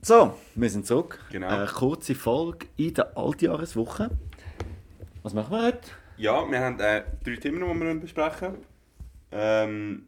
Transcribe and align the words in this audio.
So, 0.00 0.34
wir 0.54 0.70
sind 0.70 0.86
zurück. 0.86 1.18
Genau. 1.32 1.48
Eine 1.48 1.66
kurze 1.66 2.14
Folge 2.14 2.66
in 2.76 2.94
der 2.94 3.16
Altjahreswoche. 3.16 4.10
Was 5.24 5.34
machen 5.34 5.50
wir 5.50 5.62
heute? 5.66 5.80
Ja, 6.16 6.48
wir 6.48 6.60
haben 6.60 6.78
äh, 6.78 7.02
drei 7.24 7.36
Themen, 7.36 7.60
die 7.60 7.84
wir 7.84 7.94
besprechen 8.00 8.54
ähm, 9.32 10.06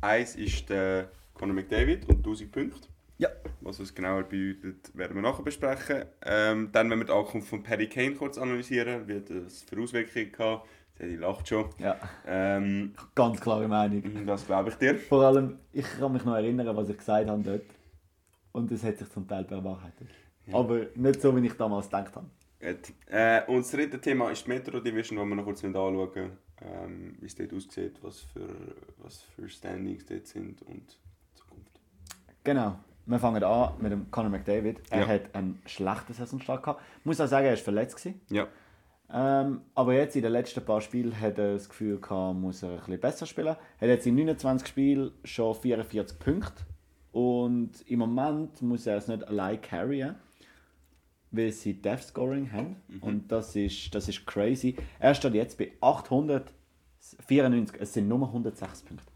Eins 0.00 0.36
ist 0.36 0.68
der 0.70 1.08
Conor 1.34 1.54
McDavid 1.54 2.08
und 2.08 2.18
1000 2.18 2.52
Punkte. 2.52 2.88
Ja. 3.18 3.28
Was 3.60 3.78
das 3.78 3.94
genauer 3.94 4.22
bedeutet, 4.22 4.96
werden 4.96 5.16
wir 5.16 5.22
nachher 5.22 5.42
besprechen. 5.42 6.04
Ähm, 6.24 6.70
dann 6.72 6.88
werden 6.88 7.00
wir 7.00 7.06
die 7.06 7.12
Ankunft 7.12 7.48
von 7.48 7.62
Perry 7.62 7.88
Kane 7.88 8.14
kurz 8.14 8.38
analysieren, 8.38 9.06
wie 9.08 9.20
das 9.20 9.62
für 9.62 9.80
Auswirkungen 9.82 10.32
hatte. 10.38 10.62
Sie 11.00 11.16
lacht 11.16 11.48
schon. 11.48 11.70
Ja, 11.78 11.96
Ähm, 12.26 12.94
ganz 13.14 13.40
klare 13.40 13.66
Meinung. 13.66 14.26
das 14.26 14.46
glaube 14.46 14.70
ich 14.70 14.76
dir. 14.76 14.94
Vor 14.96 15.24
allem, 15.24 15.58
ich 15.72 15.86
kann 15.98 16.12
mich 16.12 16.24
noch 16.24 16.36
erinnern, 16.36 16.76
was 16.76 16.88
ich 16.88 16.98
gesagt 16.98 17.28
habe 17.28 17.42
dort. 17.42 17.62
Und 18.54 18.70
es 18.70 18.84
hat 18.84 18.96
sich 18.98 19.10
zum 19.10 19.26
Teil 19.26 19.44
bewahrheitet. 19.44 20.08
Aber 20.52 20.86
nicht 20.94 21.20
so, 21.20 21.34
wie 21.36 21.44
ich 21.46 21.54
damals 21.54 21.86
gedacht 21.86 22.14
habe. 22.14 22.26
Gut. 22.60 22.92
Äh, 23.10 23.42
und 23.46 23.58
das 23.58 23.70
dritte 23.72 24.00
Thema 24.00 24.30
ist 24.30 24.46
die 24.46 24.50
Metro 24.50 24.78
Division, 24.80 25.18
wo 25.18 25.24
wir 25.24 25.34
noch 25.34 25.44
kurz 25.44 25.64
anschauen 25.64 26.08
ähm, 26.62 27.16
wie 27.20 27.26
es 27.26 27.34
dort 27.34 27.52
aussieht, 27.52 27.98
was 28.00 28.20
für, 28.20 28.48
was 28.98 29.22
für 29.22 29.48
Standings 29.48 30.06
dort 30.06 30.26
sind 30.28 30.62
und 30.62 30.96
Zukunft. 31.34 31.80
Genau. 32.44 32.76
Wir 33.06 33.18
fangen 33.18 33.42
an 33.42 33.74
mit 33.80 33.90
dem 33.92 34.10
Conor 34.10 34.30
McDavid. 34.30 34.80
Er 34.90 35.00
Ja. 35.00 35.06
hat 35.08 35.34
einen 35.34 35.60
schlechten 35.66 36.12
Saisonstart 36.14 36.62
gehabt. 36.62 36.80
Ich 37.00 37.04
muss 37.04 37.20
auch 37.20 37.26
sagen, 37.26 37.46
er 37.46 37.52
war 37.52 37.58
verletzt. 37.58 37.96
Gewesen. 37.96 38.20
Ja. 38.30 38.46
Ähm, 39.12 39.62
aber 39.74 39.94
jetzt 39.94 40.16
in 40.16 40.22
den 40.22 40.32
letzten 40.32 40.64
paar 40.64 40.80
Spielen 40.80 41.18
hat 41.20 41.38
er 41.38 41.54
das 41.54 41.68
Gefühl 41.68 42.00
gehabt, 42.00 42.38
muss 42.38 42.62
er 42.62 42.70
ein 42.70 42.76
bisschen 42.78 43.00
besser 43.00 43.26
spielen. 43.26 43.48
Er 43.48 43.56
hat 43.56 43.88
jetzt 43.88 44.06
in 44.06 44.14
29 44.14 44.66
Spielen 44.68 45.10
schon 45.24 45.54
44 45.54 46.18
Punkte. 46.18 46.64
Und 47.14 47.88
im 47.88 48.00
Moment 48.00 48.60
muss 48.60 48.86
er 48.88 48.96
es 48.96 49.06
nicht 49.06 49.22
allein 49.28 49.60
carryen, 49.60 50.16
weil 51.30 51.52
sie 51.52 51.80
Death 51.80 52.02
Scoring 52.02 52.50
haben. 52.50 52.74
Und 53.00 53.30
das 53.30 53.54
ist, 53.54 53.94
das 53.94 54.08
ist 54.08 54.26
crazy. 54.26 54.74
Er 54.98 55.14
steht 55.14 55.34
jetzt 55.34 55.56
bei 55.56 55.70
894. 55.80 57.80
Es 57.80 57.92
sind 57.92 58.08
nur 58.08 58.26
106 58.26 58.82
Punkte. 58.82 59.06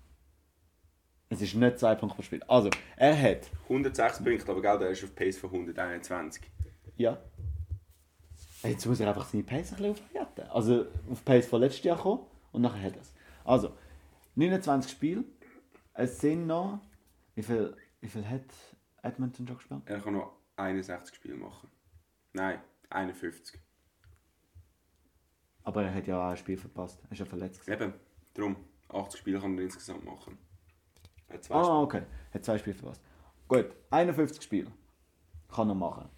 Es 1.28 1.42
ist 1.42 1.56
nicht 1.56 1.80
2 1.80 1.96
Punkte 1.96 2.14
pro 2.14 2.22
Spiel. 2.22 2.40
Also, 2.46 2.70
er 2.94 3.20
hat 3.20 3.50
106 3.64 4.22
Punkte, 4.22 4.52
aber 4.52 4.62
gell, 4.62 4.78
der 4.78 4.90
ist 4.90 5.02
auf 5.02 5.12
Pace 5.16 5.38
von 5.38 5.50
121. 5.50 6.48
Ja. 6.98 7.18
Jetzt 8.62 8.86
muss 8.86 9.00
er 9.00 9.08
einfach 9.08 9.26
seine 9.26 9.42
Pace 9.42 9.72
ein 9.72 9.78
bisschen 9.78 9.90
aufwerten. 9.90 10.44
Also 10.50 10.86
auf 11.10 11.24
Pace 11.24 11.46
von 11.46 11.62
letztes 11.62 11.82
Jahr 11.82 11.98
kommen 11.98 12.20
und 12.52 12.62
nachher 12.62 12.80
hat 12.80 12.94
er 12.94 13.02
es. 13.02 13.12
Also, 13.44 13.72
29 14.36 14.88
Spiele. 14.88 15.24
Es 15.94 16.20
sind 16.20 16.46
noch. 16.46 16.78
Wie 17.34 17.42
viel, 17.42 17.74
wie 18.00 18.08
viel 18.08 18.28
hat 18.28 18.44
Edmonton 19.02 19.46
schon 19.46 19.56
gespielt? 19.56 19.82
Er 19.86 20.00
kann 20.00 20.14
noch 20.14 20.32
61 20.56 21.14
Spiele 21.14 21.36
machen. 21.36 21.68
Nein, 22.32 22.60
51. 22.90 23.60
Aber 25.64 25.82
er 25.82 25.94
hat 25.94 26.06
ja 26.06 26.18
auch 26.18 26.30
ein 26.30 26.36
Spiel 26.36 26.56
verpasst. 26.56 27.00
Er 27.04 27.12
ist 27.12 27.18
ja 27.18 27.26
verletzt. 27.26 27.60
gewesen. 27.64 27.82
Eben, 27.82 27.94
darum. 28.34 28.56
80 28.88 29.20
Spiele 29.20 29.38
kann 29.40 29.56
er 29.58 29.64
insgesamt 29.64 30.04
machen. 30.04 30.38
Er 31.28 31.34
hat 31.34 31.44
zwei 31.44 31.54
Ah, 31.56 31.82
okay. 31.82 32.02
Hat 32.32 32.44
zwei 32.44 32.56
Spiele 32.58 32.74
verpasst. 32.76 33.02
Gut, 33.46 33.66
51 33.90 34.42
Spiele 34.42 34.70
kann 35.48 35.68
er 35.68 35.74
machen. 35.74 36.08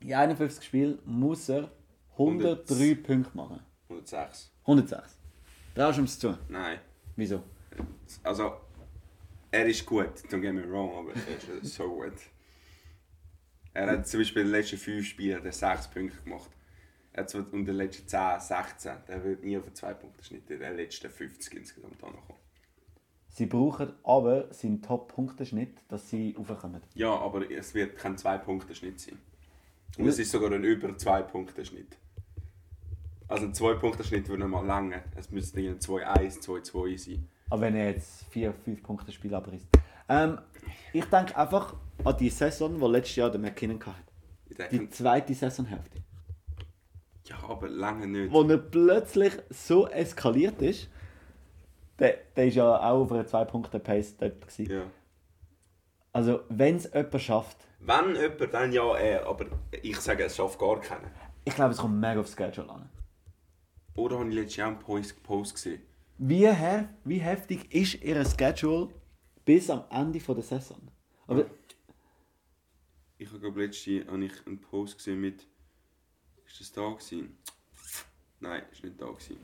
In 0.00 0.12
51 0.12 0.64
Spielen 0.64 0.98
muss 1.04 1.48
er 1.48 1.70
103 2.12 2.94
Punkte 2.96 3.36
machen. 3.36 3.60
Spiele. 3.84 4.00
106. 4.00 4.52
106. 4.62 5.18
Traust 5.74 5.98
du 5.98 6.02
ihm 6.02 6.04
es 6.04 6.18
zu? 6.18 6.38
Nein. 6.48 6.80
Wieso? 7.16 7.42
Also, 8.22 8.56
er 9.54 9.66
ist 9.66 9.86
gut, 9.86 10.24
don't 10.30 10.40
get 10.40 10.52
me 10.52 10.68
wrong, 10.68 10.98
aber 10.98 11.12
er 11.14 11.62
ist 11.62 11.74
so 11.74 11.88
gut. 11.88 12.14
Er 13.72 13.86
hat 13.86 14.08
zum 14.08 14.20
Beispiel 14.20 14.42
in 14.42 14.48
den 14.48 14.52
letzten 14.52 14.78
5 14.78 15.06
Spielen 15.06 15.36
hat 15.36 15.44
er 15.44 15.52
6 15.52 15.88
Punkte 15.88 16.16
gemacht. 16.22 16.50
Er 17.12 17.22
hat 17.22 17.30
zwar 17.30 17.46
in 17.52 17.64
den 17.64 17.76
letzten 17.76 18.08
10, 18.08 18.40
16, 18.40 18.92
der 19.06 19.22
wird 19.22 19.44
nie 19.44 19.56
auf 19.56 19.64
einen 19.64 19.74
2 19.74 19.94
Punkte 19.94 20.24
Schnitt 20.24 20.50
in 20.50 20.58
den 20.58 20.76
letzten 20.76 21.08
50 21.08 21.54
insgesamt 21.54 22.02
ankommen. 22.02 22.38
Sie 23.28 23.46
brauchen 23.46 23.92
aber 24.02 24.52
seinen 24.52 24.82
Top-Punkteschnitt, 24.82 25.82
dass 25.88 26.08
sie 26.10 26.36
raufkommen. 26.36 26.82
Ja, 26.94 27.16
aber 27.16 27.48
es 27.50 27.74
wird 27.74 27.96
kein 27.96 28.18
2 28.18 28.38
Punkte 28.38 28.74
Schnitt 28.74 29.00
sein. 29.00 29.18
Und 29.98 30.06
es 30.06 30.18
ist 30.18 30.32
sogar 30.32 30.52
ein 30.52 30.64
über 30.64 30.96
2 30.96 31.22
Punkte 31.22 31.64
Schnitt. 31.64 31.96
Also 33.28 33.46
ein 33.46 33.54
2 33.54 33.74
Punkte 33.74 34.02
Schnitt 34.02 34.28
würde 34.28 34.46
mal 34.46 34.66
lange. 34.66 35.02
Es 35.16 35.30
müsste 35.30 35.60
ein 35.60 35.78
2-1, 35.78 36.42
2-2 36.42 36.98
sein. 36.98 37.28
Aber 37.50 37.60
wenn 37.62 37.76
er 37.76 37.90
jetzt 37.90 38.24
4, 38.30 38.52
5 38.52 38.82
Punkte 38.82 39.12
Spiel 39.12 39.34
abreißt. 39.34 39.66
Ähm, 40.08 40.38
ich 40.92 41.04
denke 41.06 41.36
einfach 41.36 41.74
an 42.04 42.16
die 42.16 42.30
Saison, 42.30 42.78
die 42.78 42.86
letztes 42.86 43.16
Jahr 43.16 43.30
der 43.30 43.40
McKinnon 43.40 43.80
hatte. 43.84 44.68
Die 44.70 44.88
zweite 44.90 45.34
Saisonhälfte. 45.34 45.98
ja, 47.26 47.36
aber 47.48 47.68
lange 47.68 48.06
nicht. 48.06 48.32
Wo 48.32 48.42
er 48.42 48.58
plötzlich 48.58 49.32
so 49.50 49.88
eskaliert 49.88 50.60
ist, 50.62 50.88
der, 51.98 52.18
der 52.36 52.46
ist 52.46 52.54
ja 52.56 52.76
auch 52.76 53.02
auf 53.02 53.12
einer 53.12 53.24
2-Punkte-Pace 53.24 54.16
dort. 54.16 54.40
Gewesen. 54.40 54.70
Ja. 54.70 54.82
Also, 56.12 56.40
wenn 56.48 56.76
es 56.76 56.84
jemand 56.92 57.20
schafft, 57.20 57.56
Wenn 57.80 58.14
jemand, 58.14 58.54
dann 58.54 58.72
ja 58.72 58.96
er, 58.96 59.26
aber 59.26 59.46
ich 59.82 59.98
sage, 60.00 60.24
es 60.24 60.36
schafft 60.36 60.58
gar 60.58 60.80
keiner. 60.80 61.10
ich 61.44 61.54
glaube, 61.54 61.72
es 61.72 61.78
kommt 61.78 62.00
mega 62.00 62.20
aufs 62.20 62.36
Schedule 62.36 62.70
an. 62.70 62.88
Oder 63.96 64.18
habe 64.18 64.28
ich 64.28 64.34
letztes 64.34 64.56
Jahr 64.56 64.68
einen 64.68 64.78
Post, 64.78 65.22
Post 65.22 65.54
gesehen? 65.54 65.82
Wie, 66.18 66.46
hef 66.46 66.86
wie 67.04 67.18
heftig 67.18 67.74
ist 67.74 68.02
ihr 68.02 68.24
Schedule 68.24 68.88
bis 69.44 69.68
am 69.68 69.84
Ende 69.90 70.20
von 70.20 70.36
der 70.36 70.44
Saison? 70.44 70.80
Aber 71.26 71.46
Ich 73.18 73.28
habe 73.28 73.40
glaube 73.40 73.62
habe 73.62 74.24
ich 74.24 74.46
einen 74.46 74.60
Post 74.60 74.98
gesehen 74.98 75.20
mit. 75.20 75.46
Ist 76.46 76.60
das 76.60 76.72
da 76.72 76.88
gewesen? 76.90 77.36
Nein, 78.40 78.62
ist 78.70 78.84
nicht 78.84 79.00
da 79.00 79.06
gewesen. 79.06 79.38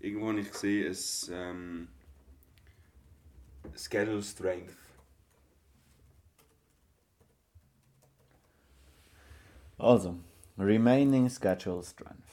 Irgendwo 0.00 0.28
habe 0.28 0.40
ich 0.40 0.50
gesehen, 0.50 0.90
es 0.90 1.28
ähm, 1.32 1.88
Schedule 3.74 4.22
Strength. 4.22 4.76
Also, 9.78 10.18
remaining 10.56 11.28
schedule 11.28 11.84
strength. 11.84 12.27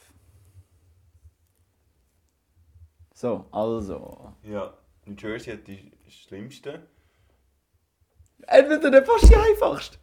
So, 3.16 3.46
also. 3.50 4.34
Ja, 4.42 4.74
New 5.06 5.14
Jersey 5.14 5.54
hat 5.54 5.66
die 5.66 5.90
schlimmste. 6.06 6.86
Edmonton 8.46 8.94
hat 8.94 9.06
fast 9.06 9.30
die 9.30 9.36
einfachste. 9.36 9.96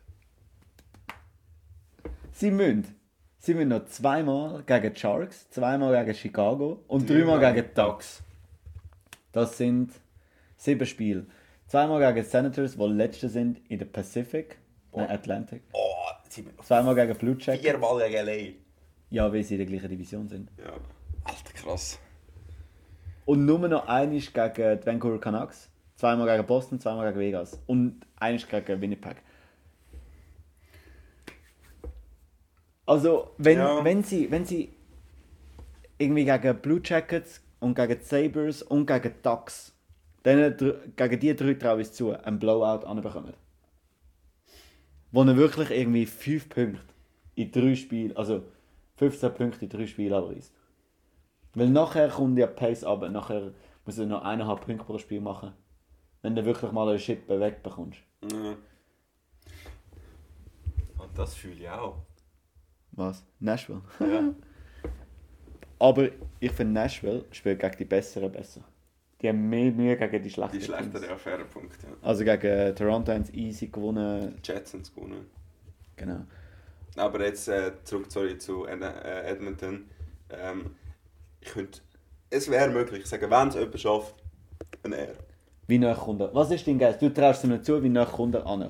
Sie 2.32 2.50
müssen. 2.50 2.96
Sie 3.38 3.54
müssen 3.54 3.68
noch 3.70 3.86
zweimal 3.86 4.64
gegen 4.64 4.92
die 4.96 5.00
Sharks, 5.00 5.48
zweimal 5.52 6.04
gegen 6.04 6.18
Chicago 6.18 6.84
und 6.88 7.08
dreimal 7.08 7.40
gegen 7.40 7.68
die 7.68 7.74
Ducks. 7.76 8.24
Das 9.32 9.58
sind 9.58 9.92
sieben 10.58 10.88
Spiele. 10.88 11.28
Zweimal 11.68 12.00
gegen 12.00 12.16
die 12.26 12.28
Senators, 12.28 12.76
die 12.78 12.84
letzte 12.88 13.30
sind 13.30 13.62
in 13.70 13.78
der 13.78 13.86
Pacific, 13.86 14.58
nein, 14.92 15.12
Atlantic. 15.12 15.62
Oh, 15.74 15.94
Zweimal 16.64 16.96
gegen 16.96 17.16
Blue 17.16 17.38
Jackets. 17.40 17.62
viermal 17.64 18.10
gegen 18.10 18.26
LA. 18.26 18.54
Ja, 19.12 19.32
weil 19.32 19.44
sie 19.44 19.54
in 19.54 19.60
der 19.60 19.68
gleichen 19.68 19.90
Division 19.90 20.28
sind. 20.28 20.50
Ja, 20.58 20.74
alter 21.26 21.54
krass. 21.54 22.00
Und 23.26 23.46
nur 23.46 23.60
noch 23.68 23.88
einisch 23.88 24.34
gegen 24.34 24.80
die 24.80 24.86
Vancouver 24.86 25.20
Canucks, 25.20 25.70
zweimal 25.96 26.28
gegen 26.36 26.46
Boston, 26.48 26.80
zweimal 26.80 27.08
gegen 27.08 27.20
Vegas 27.20 27.60
und 27.68 28.02
einisch 28.18 28.48
gegen 28.48 28.82
Winnipeg. 28.82 29.18
Also, 32.86 33.32
wenn, 33.38 33.60
Ja. 33.60 33.84
wenn, 33.84 34.04
sie, 34.04 34.30
wenn 34.30 34.46
sie 34.46 34.74
irgendwie 35.98 36.26
gegen 36.26 36.58
Blue 36.60 36.82
Jackets 36.84 37.42
und 37.60 37.76
gegen 37.76 37.98
die 37.98 38.04
Sabres 38.06 38.62
und 38.62 38.86
gegen 38.86 39.14
die 39.14 39.22
Ducks, 39.22 39.74
dr- 40.24 40.80
gegen 40.96 41.20
die 41.20 41.36
drei 41.36 41.54
traue 41.54 41.82
ich 41.82 41.88
es 41.88 41.94
zu, 41.94 42.12
einen 42.12 42.40
Blowout 42.40 42.86
anbekommen. 42.86 43.34
Wo 45.12 45.24
er 45.24 45.38
wirklich 45.38 45.70
irgendwie 45.72 46.06
5 46.06 46.50
Punkte 46.50 46.82
in 47.36 47.52
drei 47.52 47.76
Spielen, 47.76 48.18
also 48.18 48.44
15 48.98 49.34
Punkte 49.34 49.64
in 49.66 49.70
drei 49.70 49.88
Spielen 49.88 50.14
abreißt. 50.14 50.52
Weil 51.56 51.70
nachher 51.70 52.10
kommt 52.10 52.38
ja 52.38 52.48
Pace 52.48 52.84
ab, 52.84 53.08
nachher 53.10 53.52
muss 53.86 53.98
er 53.98 54.06
noch 54.06 54.24
eineinhalb 54.24 54.62
Punkte 54.62 54.86
pro 54.86 54.98
Spiel 54.98 55.22
machen. 55.22 55.54
Wenn 56.22 56.36
du 56.36 56.46
wirklich 56.46 56.72
mal 56.72 56.88
eine 56.90 57.00
Schippe 57.00 57.40
wegbekommst. 57.40 58.00
Ja. 58.32 58.56
Und 60.98 61.18
das 61.18 61.36
fühle 61.36 61.56
ich 61.56 61.70
auch. 61.70 61.98
Was? 62.94 63.24
Nashville? 63.40 63.82
Ja. 64.00 64.24
Aber 65.80 66.10
ich 66.40 66.52
finde 66.52 66.74
Nashville 66.74 67.26
spielt 67.32 67.60
gegen 67.60 67.78
die 67.78 67.86
Besseren 67.86 68.32
besser. 68.32 68.62
Die 69.22 69.28
haben 69.28 69.50
mehr 69.50 69.72
Mühe 69.72 69.98
gegen 69.98 70.24
die 70.24 70.30
schlechteren 70.30 70.60
Die 70.60 70.66
Teams. 70.66 70.78
schlechtere 70.80 71.12
Affäre 71.14 71.46
Punkt, 71.46 71.78
ja. 71.84 71.90
Also 72.02 72.24
gegen 72.24 72.48
äh, 72.48 72.74
Toronto 72.74 73.12
haben 73.12 73.26
sie 73.26 73.34
easy 73.34 73.68
gewonnen. 73.68 74.40
Jets 74.44 74.74
haben 74.74 74.82
es 74.82 74.94
gewonnen. 74.94 75.26
Genau. 75.96 76.22
Aber 76.96 77.26
jetzt 77.26 77.48
äh, 77.48 77.72
zurück 77.84 78.06
sorry, 78.10 78.38
zu 78.38 78.66
äh, 78.66 79.24
Edmonton. 79.26 79.90
Ähm, 80.30 80.76
ich 81.44 81.52
könnte, 81.52 81.82
es 82.30 82.50
wäre 82.50 82.70
möglich, 82.70 83.02
ich 83.02 83.10
sage, 83.10 83.30
wenn 83.30 83.48
es 83.50 83.56
jemand 83.56 83.80
schafft, 83.80 84.16
ein 84.84 84.94
R. 84.94 85.14
Wie 85.68 85.78
nah 85.78 85.94
kommt 85.94 86.22
er? 86.22 86.34
Was 86.34 86.52
ist 86.52 86.66
dein 86.68 86.80
Guess? 86.80 86.98
Du 87.00 87.10
traust 87.10 87.44
ihm 87.44 87.52
nicht 87.52 87.66
zu, 87.66 87.82
wie 87.84 87.90
nah 87.90 88.06
kommt 88.06 88.36
er 88.36 88.46
an? 88.46 88.70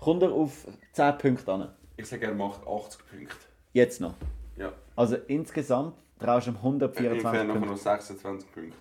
Kommt 0.00 0.22
er 0.22 0.32
auf 0.32 0.66
10 0.92 1.18
Punkte 1.18 1.52
an? 1.52 1.74
Ich 1.96 2.08
sage, 2.08 2.26
er 2.26 2.34
macht 2.34 2.66
80 2.66 3.06
Punkte. 3.06 3.36
Jetzt 3.72 4.00
noch. 4.00 4.14
Ja. 4.56 4.72
Also 4.96 5.16
insgesamt 5.28 5.94
traust 6.18 6.46
du 6.46 6.50
ihm 6.50 6.56
Ich 6.56 6.62
124 6.62 7.22
nachher 7.24 7.44
Punkte. 7.46 7.68
noch 7.70 7.76
26 7.76 8.52
Punkte. 8.52 8.76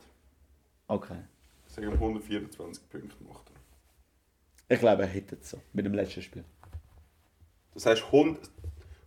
Okay. 0.87 1.17
Ich 1.67 1.73
sage, 1.73 1.87
ihm 1.87 1.93
124 1.93 2.89
Punkte 2.89 3.15
macht 3.27 3.49
er. 3.49 4.75
Ich 4.75 4.79
glaube, 4.79 5.03
er 5.03 5.07
hätte 5.07 5.35
es 5.35 5.49
so. 5.49 5.59
Mit 5.73 5.85
dem 5.85 5.93
letzten 5.93 6.21
Spiel. 6.21 6.43
Das 7.73 7.85
heißt 7.85 8.03
100, 8.05 8.49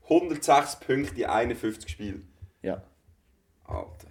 106 0.05 0.77
Punkte 0.81 1.21
in 1.21 1.27
51 1.29 1.89
Spielen. 1.91 2.29
Ja. 2.63 2.83
Alter. 3.65 4.09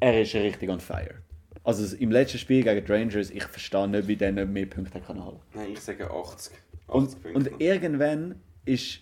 Er 0.00 0.22
ist 0.22 0.34
richtig 0.34 0.70
on 0.70 0.80
fire. 0.80 1.22
Also 1.64 1.96
im 1.96 2.10
letzten 2.10 2.38
Spiel 2.38 2.62
gegen 2.62 2.84
die 2.84 2.92
Rangers, 2.92 3.30
ich 3.30 3.44
verstehe 3.44 3.88
nicht, 3.88 4.08
wie 4.08 4.16
der 4.16 4.32
nicht 4.32 4.48
mehr 4.48 4.66
Punkte 4.66 5.00
können 5.00 5.24
holen 5.24 5.40
Nein, 5.54 5.72
ich 5.72 5.80
sage 5.80 6.10
80. 6.10 6.54
80 6.88 7.24
Und, 7.34 7.36
und 7.36 7.60
irgendwann 7.60 8.40
ist 8.64 9.00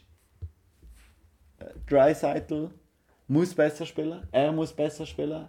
Dreisaitl 1.88 2.70
muss 3.28 3.54
besser 3.54 3.86
spielen, 3.86 4.26
er 4.32 4.52
muss 4.52 4.72
besser 4.72 5.06
spielen, 5.06 5.48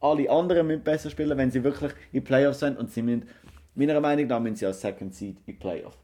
alle 0.00 0.30
anderen 0.30 0.66
müssen 0.66 0.82
besser 0.82 1.10
spielen, 1.10 1.36
wenn 1.36 1.50
sie 1.50 1.62
wirklich 1.62 1.92
in 1.92 1.98
die 2.14 2.20
Playoffs 2.20 2.60
sind 2.60 2.78
und 2.78 2.90
sie 2.90 3.02
müssen, 3.02 3.28
meiner 3.74 4.00
Meinung 4.00 4.26
nach 4.26 4.40
müssen 4.40 4.56
sie 4.56 4.66
als 4.66 4.80
Second 4.80 5.14
Seed 5.14 5.38
in 5.46 5.58
Playoffs. 5.58 5.98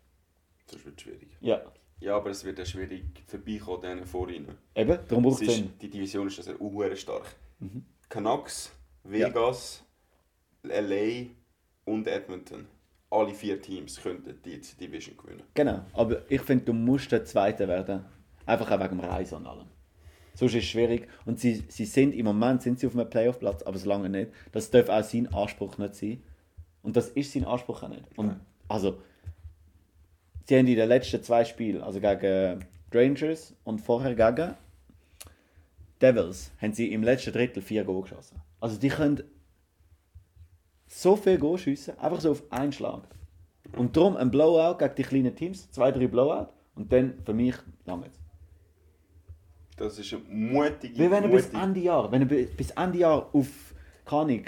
das 0.71 0.85
wird 0.85 1.01
schwierig. 1.01 1.29
Ja, 1.41 1.63
Ja, 2.01 2.17
aber 2.17 2.31
es 2.31 2.45
wird 2.45 2.59
ja 2.59 2.65
schwierig 2.65 3.05
vorbeikommen, 3.27 3.81
denen 3.83 4.07
vor 4.07 4.29
ihnen. 4.29 4.57
eben, 4.75 4.99
darum 5.09 5.25
braucht 5.25 5.43
Es 5.43 5.63
die 5.81 5.89
Division 5.91 6.27
ist 6.27 6.39
also 6.39 6.79
sehr 6.79 6.97
stark. 6.97 7.35
Mhm. 7.59 7.85
Canucks, 8.09 8.73
Vegas, 9.05 9.85
LA 10.63 11.27
und 11.85 12.07
Edmonton. 12.07 12.67
Alle 13.11 13.33
vier 13.33 13.61
Teams 13.61 14.01
könnten 14.03 14.41
die 14.45 14.61
Division 14.61 15.17
gewinnen. 15.17 15.43
Genau, 15.55 15.81
aber 15.93 16.31
ich 16.31 16.41
finde, 16.41 16.65
du 16.65 16.73
musst 16.73 17.13
der 17.13 17.25
Zweite 17.25 17.69
werden, 17.69 18.05
einfach 18.45 18.71
auch 18.71 18.81
wegen 18.81 18.99
dem 18.99 19.01
Reisen 19.01 19.37
und 19.37 19.47
allem. 19.47 19.67
Sonst 20.37 20.55
ist 20.55 20.65
es 20.65 20.69
schwierig. 20.69 21.09
Und 21.25 21.41
sie, 21.41 21.65
sie 21.69 21.87
sind 21.87 22.15
im 22.15 22.27
Moment 22.27 22.61
sind 22.61 22.79
sie 22.79 22.87
auf 22.87 22.95
einem 22.95 23.09
Playoff-Platz, 23.09 23.63
aber 23.63 23.79
so 23.79 23.89
lange 23.89 24.11
nicht. 24.11 24.31
Das 24.53 24.71
darf 24.71 24.89
auch 24.91 25.03
sein 25.03 25.33
Anspruch 25.33 25.79
nicht 25.79 25.95
sein. 25.95 26.23
Und 26.83 26.95
das 26.97 27.09
ist 27.09 27.33
sein 27.33 27.45
Anspruch 27.45 27.83
auch 27.83 27.89
nicht. 27.89 28.05
Und 28.17 28.27
Nein. 28.27 28.41
also, 28.69 29.01
sie 30.45 30.59
haben 30.59 30.67
in 30.67 30.77
den 30.77 30.89
letzten 30.89 31.23
zwei 31.23 31.45
Spielen, 31.45 31.81
also 31.81 32.01
gegen 32.01 32.67
Rangers 32.93 33.55
und 33.65 33.81
vorher 33.81 34.15
gegen 34.15 34.55
Devils, 36.01 36.51
haben 36.61 36.73
sie 36.75 36.93
im 36.93 37.03
letzten 37.03 37.33
Drittel 37.33 37.63
vier 37.63 37.85
Goal 37.85 38.03
geschossen. 38.03 38.41
Also 38.61 38.79
die 38.79 38.89
können 38.89 39.23
so 40.87 41.17
viel 41.17 41.39
Goal 41.39 41.59
schiessen, 41.59 41.99
einfach 41.99 42.21
so 42.21 42.31
auf 42.33 42.43
einen 42.53 42.73
Schlag. 42.73 43.03
Und 43.77 43.97
darum 43.97 44.17
ein 44.17 44.31
Blowout 44.31 44.79
gegen 44.79 44.95
die 44.95 45.03
kleinen 45.03 45.35
Teams, 45.35 45.71
zwei, 45.71 45.91
drei 45.91 46.07
Blowout 46.07 46.49
und 46.75 46.93
dann 46.93 47.15
für 47.25 47.35
mich 47.35 47.57
lange. 47.85 48.11
Das 49.77 49.99
ist 49.99 50.13
eine 50.15 50.23
mutige, 50.29 50.95
Wie 50.95 51.11
wenn 51.11 51.25
er 51.25 51.29
bis 51.29 51.49
Ende 51.51 51.81
Jahr, 51.81 52.11
wenn 52.11 52.23
er 52.23 52.29
bi- 52.29 52.47
bis 52.57 52.71
Ende 52.71 52.99
Jahr 52.99 53.29
auf, 53.35 53.75
Ahnung, 54.07 54.45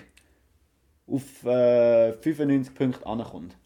auf 1.06 1.44
äh, 1.44 2.12
95 2.14 2.74
Punkte 2.74 3.06
ankommt. 3.06 3.56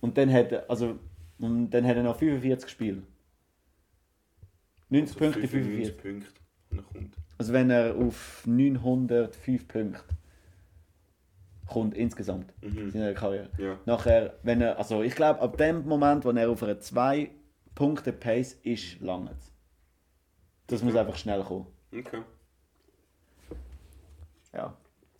Und 0.00 0.16
dann 0.16 0.32
hat 0.32 0.52
er, 0.52 0.70
also, 0.70 0.98
und 1.38 1.70
dann 1.70 1.84
hat 1.86 1.96
er 1.96 2.02
noch 2.02 2.16
45 2.18 2.70
Spiele. 2.70 3.02
90 4.90 5.16
also 5.16 5.18
Punkte, 5.18 5.48
45. 5.48 5.96
Punkte. 5.98 6.28
Also 7.38 7.52
wenn 7.52 7.70
er 7.70 7.94
auf 7.96 8.44
905 8.46 9.68
Punkte 9.68 10.00
kommt 11.66 11.94
insgesamt 11.96 12.52
Mhm. 12.62 12.78
in 12.78 12.90
seiner 12.90 13.14
Karriere. 13.14 13.48
Ja. 13.58 13.78
Nachher, 13.86 14.34
wenn 14.42 14.60
er, 14.60 14.78
also 14.78 15.02
ich 15.02 15.14
glaube, 15.14 15.40
ab 15.40 15.56
dem 15.56 15.86
Moment, 15.86 16.24
wo 16.24 16.30
er 16.30 16.50
auf 16.50 16.62
einer 16.62 16.78
2 16.78 17.30
Punkte 17.74 18.12
Pace 18.12 18.52
ist, 18.62 19.00
lange 19.00 19.30
Das 20.66 20.82
muss 20.82 20.94
einfach 20.94 21.16
schnell 21.16 21.42
kommen. 21.42 21.66
Okay. 21.92 22.22
Ja. 24.52 24.76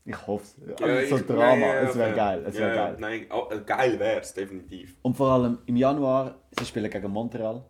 Ich 0.07 0.27
hoffe 0.27 0.45
es. 0.45 0.79
Ja, 0.81 0.87
Also 0.87 1.17
so 1.17 1.21
ich- 1.23 1.27
Drama, 1.27 1.57
ja, 1.67 1.75
ja, 1.75 1.81
es 1.89 1.97
wäre 1.97 2.09
okay. 2.11 2.17
geil. 2.17 2.45
Es 2.47 2.59
Ja, 2.59 2.69
ja, 2.69 2.75
geil. 2.75 2.97
Nein, 3.01 3.27
oh, 3.31 3.49
geil 3.65 3.99
wäre 3.99 4.21
es 4.21 4.35
definitiv. 4.35 4.97
Und 5.03 5.17
vor 5.17 5.31
allem 5.33 5.59
im 5.67 5.77
Januar, 5.77 6.35
sie 6.59 6.67
spielen 6.67 6.91
gegen 6.91 7.11
Montreal. 7.11 7.65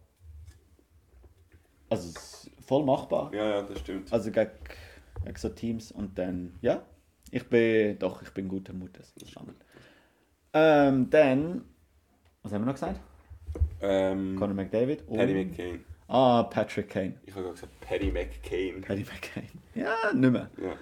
Also 1.89 2.13
voll 2.67 2.85
machbar. 2.85 3.33
Ja, 3.35 3.49
ja, 3.49 3.63
das 3.63 3.79
stimmt. 3.81 4.13
Also 4.13 4.31
gegen, 4.31 4.51
gegen 5.25 5.37
so 5.37 5.49
Teams. 5.49 5.93
Und 5.93 6.19
dann, 6.19 6.59
ja, 6.61 6.83
ich 7.31 7.49
bin, 7.49 7.99
doch, 7.99 8.23
ich 8.23 8.31
bin 8.31 8.49
guter 8.49 8.73
Mutes. 8.73 9.15
Das 9.15 9.29
ist. 9.29 9.37
Ähm, 10.53 11.11
dann, 11.11 11.65
was 12.43 12.53
haben 12.53 12.63
wir 12.63 12.67
noch 12.67 12.75
gesagt? 12.75 13.01
Ähm, 13.81 14.37
Conor 14.39 14.55
McDavid 14.55 15.07
und... 15.09 15.17
Paddy 15.17 15.45
McCain. 15.45 15.85
Ah, 16.07 16.43
Patrick 16.45 16.91
Kane. 16.91 17.15
Ich 17.25 17.33
habe 17.33 17.43
gerade 17.43 17.55
gesagt 17.55 17.81
Paddy 17.81 18.13
McCain. 18.13 18.83
Paddy 18.83 19.05
McCain. 19.05 19.49
Ja, 19.75 20.13
nicht 20.13 20.31
mehr. 20.31 20.51
Ja. 20.63 20.77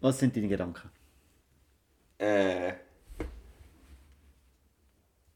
Was 0.00 0.18
sind 0.18 0.36
deine 0.36 0.48
Gedanken? 0.48 0.90
Äh, 2.18 2.70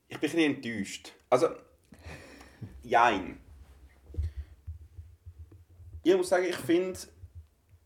ich 0.08 0.18
bin 0.18 0.18
ein 0.18 0.20
bisschen 0.20 0.54
enttäuscht. 0.54 1.12
Also, 1.30 1.48
jein. 2.82 3.38
Ich 6.04 6.14
muss 6.14 6.28
sagen, 6.28 6.44
ich 6.44 6.56
finde, 6.56 6.98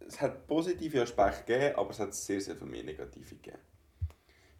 es 0.07 0.21
hat 0.21 0.47
positive 0.49 1.03
Aspekte 1.03 1.45
gegeben, 1.45 1.77
aber 1.77 1.91
es 1.91 2.01
hat 2.01 2.13
sehr, 2.13 2.41
sehr 2.41 2.57
viel 2.57 2.67
mehr 2.67 2.83
negative 2.83 3.37
gegeben. 3.37 3.59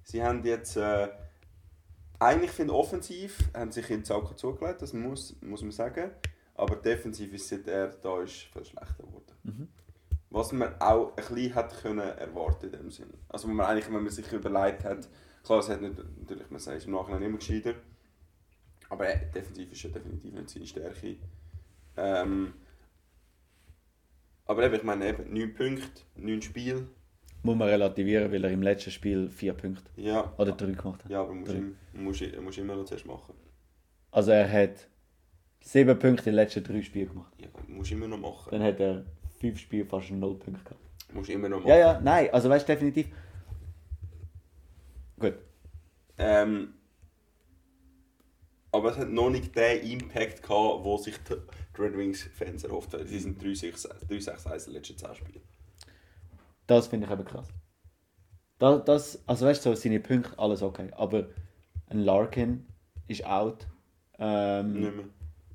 Sie 0.05 0.23
haben 0.23 0.45
jetzt, 0.45 0.77
äh, 0.77 1.09
eigentlich 2.21 2.53
finde 2.53 2.73
ich 2.73 2.79
offensiv, 2.79 3.37
haben 3.55 3.73
sich 3.73 3.91
in 3.91 4.05
Zauker 4.05 4.37
zugelegt, 4.37 4.81
das 4.81 4.93
muss, 4.93 5.37
muss 5.43 5.63
man 5.63 5.73
sagen. 5.73 6.13
Aber 6.55 6.77
defensiv 6.77 7.33
ist 7.35 7.49
seit 7.49 7.67
er 7.67 7.89
da 7.89 8.23
ist 8.23 8.49
viel 8.53 8.65
schlechter 8.65 9.03
geworden. 9.03 9.35
Was 10.31 10.53
man 10.53 10.81
auch 10.81 11.11
ein 11.11 11.17
bisschen 11.17 11.55
hat 11.55 11.83
können 11.83 12.01
erwarten 12.01 12.67
in 12.67 12.73
dem 12.73 12.91
Sinn. 12.91 13.13
Also 13.29 13.49
wenn 13.49 13.57
man 13.57 13.67
eigentlich, 13.67 13.87
wenn 13.87 14.03
man 14.03 14.11
sich 14.11 14.31
überlegt 14.33 14.85
hat, 14.85 15.09
klar, 15.43 15.61
es 15.61 15.69
hat 15.69 15.81
nicht, 15.81 15.97
natürlich, 16.21 16.51
man 16.51 16.61
sagt 16.61 16.79
es 16.79 16.85
im 16.85 16.93
Nachhinein 16.93 17.23
immer 17.23 17.39
gescheiter, 17.39 17.75
aber 18.89 19.09
äh, 19.09 19.31
defensiv 19.31 19.73
ist 19.73 19.83
ja 19.83 19.91
definitiv 19.91 20.33
nicht 20.33 20.51
seine 20.51 20.67
Stärke. 20.67 21.17
Ähm, 21.97 22.55
aber 24.49 24.65
eben, 24.65 24.75
ich 24.75 24.83
meine, 24.83 25.09
eben 25.09 25.33
9 25.33 25.55
Punkte, 25.55 26.03
9 26.17 26.43
Spiele, 26.43 26.89
Muss 27.43 27.55
man 27.57 27.69
relativieren, 27.69 28.33
weil 28.33 28.43
er 28.43 28.51
im 28.51 28.63
letzten 28.63 28.91
Spiel 28.91 29.29
vier 29.29 29.53
Punkte 29.53 29.89
ja, 29.97 30.33
oder 30.39 30.53
drei 30.53 30.73
gemacht 30.73 31.05
hat. 31.05 31.11
ja 31.11 31.21
aber 31.21 31.35
musst 31.35 31.53
im, 31.53 31.77
musst, 31.93 32.23
musst 32.41 32.59
immer 32.59 32.75
noch 32.75 32.85
zuerst 32.85 33.07
machen. 33.07 33.35
Also 34.11 34.33
er 34.33 34.51
hat 34.51 34.89
sieben 35.61 35.97
Punkte 35.99 36.31
in 36.31 36.35
den 36.35 36.35
letzten 36.37 36.65
drei 36.65 36.83
Spielen 36.83 37.11
gemacht. 37.11 37.33
Ja, 37.39 37.49
musst 37.69 37.93
immer 37.93 38.09
noch 38.09 38.19
machen. 38.19 38.49
Dann 38.51 38.63
hat 38.63 38.81
er 38.81 39.05
fünf 39.39 39.59
Spiele 39.61 39.85
fast 39.85 40.11
null 40.11 40.39
Punkte 40.39 40.65
gehabt. 40.65 40.81
Musst 41.13 41.31
immer 41.31 41.49
noch 41.49 41.59
machen. 41.59 41.69
Ja, 41.69 41.77
ja, 41.77 42.01
nein, 42.01 42.31
also 42.33 42.49
weißt 42.49 42.69
du 42.69 42.73
definitiv. 42.73 43.09
Gut. 45.21 45.35
Ähm, 46.17 46.75
aber 48.73 48.91
es 48.91 48.99
hat 48.99 49.11
noch 49.11 49.31
nicht 49.31 49.55
den 49.57 49.83
Impact 49.83 50.43
gehabt, 50.43 50.85
wo 50.85 50.97
sich 50.97 51.17
die 51.19 51.37
Red 51.79 51.97
Wings-Fans 51.97 52.65
erhofft 52.65 52.95
haben. 52.95 53.07
Sie 53.07 53.19
sind 53.19 53.43
3-6-1 53.43 54.67
in 54.67 54.73
letzten 54.73 54.97
10 54.99 55.15
Spielen. 55.15 55.43
Das 56.67 56.87
finde 56.89 57.07
ich 57.07 57.13
eben 57.13 57.25
krass. 57.25 57.49
Das, 58.59 58.85
das, 58.85 59.23
also 59.27 59.47
weißt 59.47 59.65
du, 59.65 59.71
so 59.71 59.75
seine 59.77 60.01
Punkte, 60.01 60.39
alles 60.39 60.63
okay. 60.63 60.91
Aber 60.97 61.29
ein 61.87 62.01
Larkin 62.01 62.67
ist 63.07 63.25
out. 63.25 63.67
Ähm, 64.19 64.73
Nicht 64.81 64.97
mehr. 64.97 65.05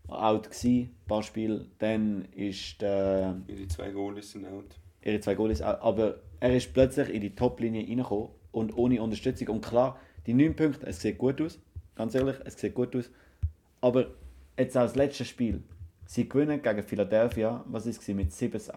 out 0.08 0.50
gsi, 0.50 0.89
ein 0.89 1.08
paar 1.08 1.22
Spiele. 1.24 1.68
Dann 1.80 2.25
ist 2.32 2.82
der, 2.82 3.42
Ihre 3.48 3.68
zwei 3.68 3.92
Goalies 3.92 4.32
sind 4.32 4.46
out. 4.48 4.80
ihre 5.01 5.20
zwei 5.20 5.36
Goalies 5.36 5.62
out. 5.62 5.82
Aber 5.82 6.22
er 6.39 6.56
ist 6.56 6.74
plötzlich 6.74 7.10
in 7.10 7.22
die 7.22 7.36
Top-Linie 7.36 7.86
reingekommen 7.88 8.30
und 8.51 8.75
ohne 8.77 9.01
Unterstützung. 9.01 9.50
Und 9.50 9.65
klar, 9.65 10.00
die 10.25 10.34
9 10.34 10.56
Punkte, 10.56 10.88
es 10.88 11.01
sieht 11.01 11.18
gut 11.18 11.42
aus. 11.42 11.60
Ganz 11.96 12.15
ehrlich, 12.15 12.38
es 12.46 12.58
sieht 12.58 12.74
gut 12.74 12.96
aus. 12.96 13.12
Aber 13.82 14.08
jetzt 14.58 14.77
auch 14.77 14.84
das 14.84 14.96
letzte 14.96 15.25
Spiel. 15.25 15.62
Sie 16.06 16.28
gewinnen 16.28 16.62
gegen 16.62 16.84
Philadelphia, 16.84 17.64
was 17.68 17.86
ist 17.86 18.08
mit 18.10 18.32
7-6. 18.32 18.72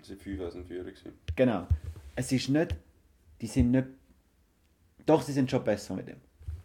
Sie 0.00 0.02
sind 0.02 0.22
5 0.22 0.40
aus 0.42 0.52
dem 0.54 0.64
Führer. 0.64 0.84
gewesen. 0.84 1.12
Genau. 1.36 1.66
Es 2.16 2.30
ist 2.32 2.48
nicht. 2.48 2.74
Die 3.40 3.46
sind 3.46 3.70
nicht. 3.70 3.86
Doch, 5.06 5.22
sie 5.22 5.32
sind 5.32 5.50
schon 5.50 5.64
besser 5.64 5.94
mit 5.94 6.08
ihm. 6.08 6.20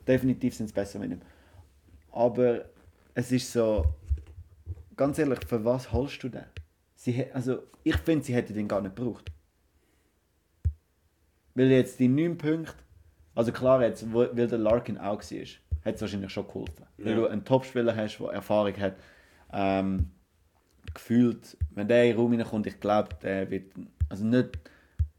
Definitiv 0.08 0.56
sind 0.56 0.68
sie 0.68 0.74
besser 0.74 1.00
mit 1.00 1.12
ihm. 1.12 1.22
Aber 2.12 2.66
es 3.14 3.32
ist 3.32 3.52
so. 3.52 3.86
Ganz 4.96 5.20
ehrlich, 5.20 5.40
für 5.48 5.64
was 5.64 5.92
holst 5.92 6.24
du 6.24 6.30
den? 6.30 6.46
Sie, 6.96 7.26
also, 7.32 7.60
ich 7.84 7.96
finde, 7.98 8.26
sie 8.26 8.34
hätten 8.34 8.54
den 8.56 8.68
gar 8.68 8.82
nicht 8.82 8.96
gebraucht. 8.96 9.32
Weil 11.56 11.72
jetzt 11.72 12.00
die 12.00 12.08
9 12.08 12.38
Punkte. 12.38 12.74
Also 13.36 13.52
klar, 13.52 13.84
jetzt, 13.84 14.12
weil 14.14 14.48
der 14.48 14.58
Larkin 14.58 14.98
auch 14.98 15.22
war, 15.22 15.46
hat 15.86 15.96
es 15.96 16.02
wahrscheinlich 16.02 16.32
schon 16.32 16.48
geholfen. 16.48 16.86
Weil 16.98 17.10
Ja. 17.12 17.16
du 17.16 17.28
einen 17.28 17.46
Topspieler 17.46 17.96
hast, 17.96 18.18
der 18.18 18.30
Erfahrung 18.30 18.76
hat. 18.78 18.96
Ähm, 19.52 20.12
gefühlt, 20.94 21.58
wenn 21.72 21.88
der 21.88 22.04
in 22.06 22.12
den 22.12 22.18
Raum 22.18 22.34
reinkommt, 22.34 22.68
ich 22.68 22.80
glaube, 22.80 23.10
der 23.22 23.50
wird. 23.50 23.72
Also 24.10 24.26
nicht, 24.26 24.58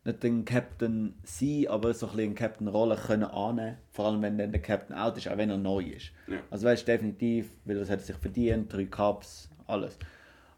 nicht 0.05 0.23
den 0.23 0.45
Captain 0.45 1.15
sein, 1.25 1.67
aber 1.69 1.93
so 1.93 2.07
ein 2.07 2.13
bisschen 2.13 2.27
eine 2.29 2.35
Captain-Rolle 2.35 2.97
können 2.97 3.25
annehmen. 3.25 3.77
Vor 3.91 4.07
allem, 4.07 4.23
wenn 4.23 4.39
dann 4.39 4.51
der 4.51 4.63
Captain 4.63 4.97
out 4.97 5.19
ist, 5.19 5.29
auch 5.29 5.37
wenn 5.37 5.51
er 5.51 5.59
neu 5.59 5.83
ist. 5.83 6.13
Ja. 6.27 6.39
Also 6.51 6.67
weißt 6.67 6.89
du, 6.89 6.93
definitiv, 6.93 7.51
weil 7.65 7.77
das 7.77 7.91
hat 7.91 7.99
er 7.99 8.05
sich 8.05 8.17
verdient, 8.17 8.73
drei 8.73 8.87
Cups, 8.87 9.51
alles. 9.67 9.99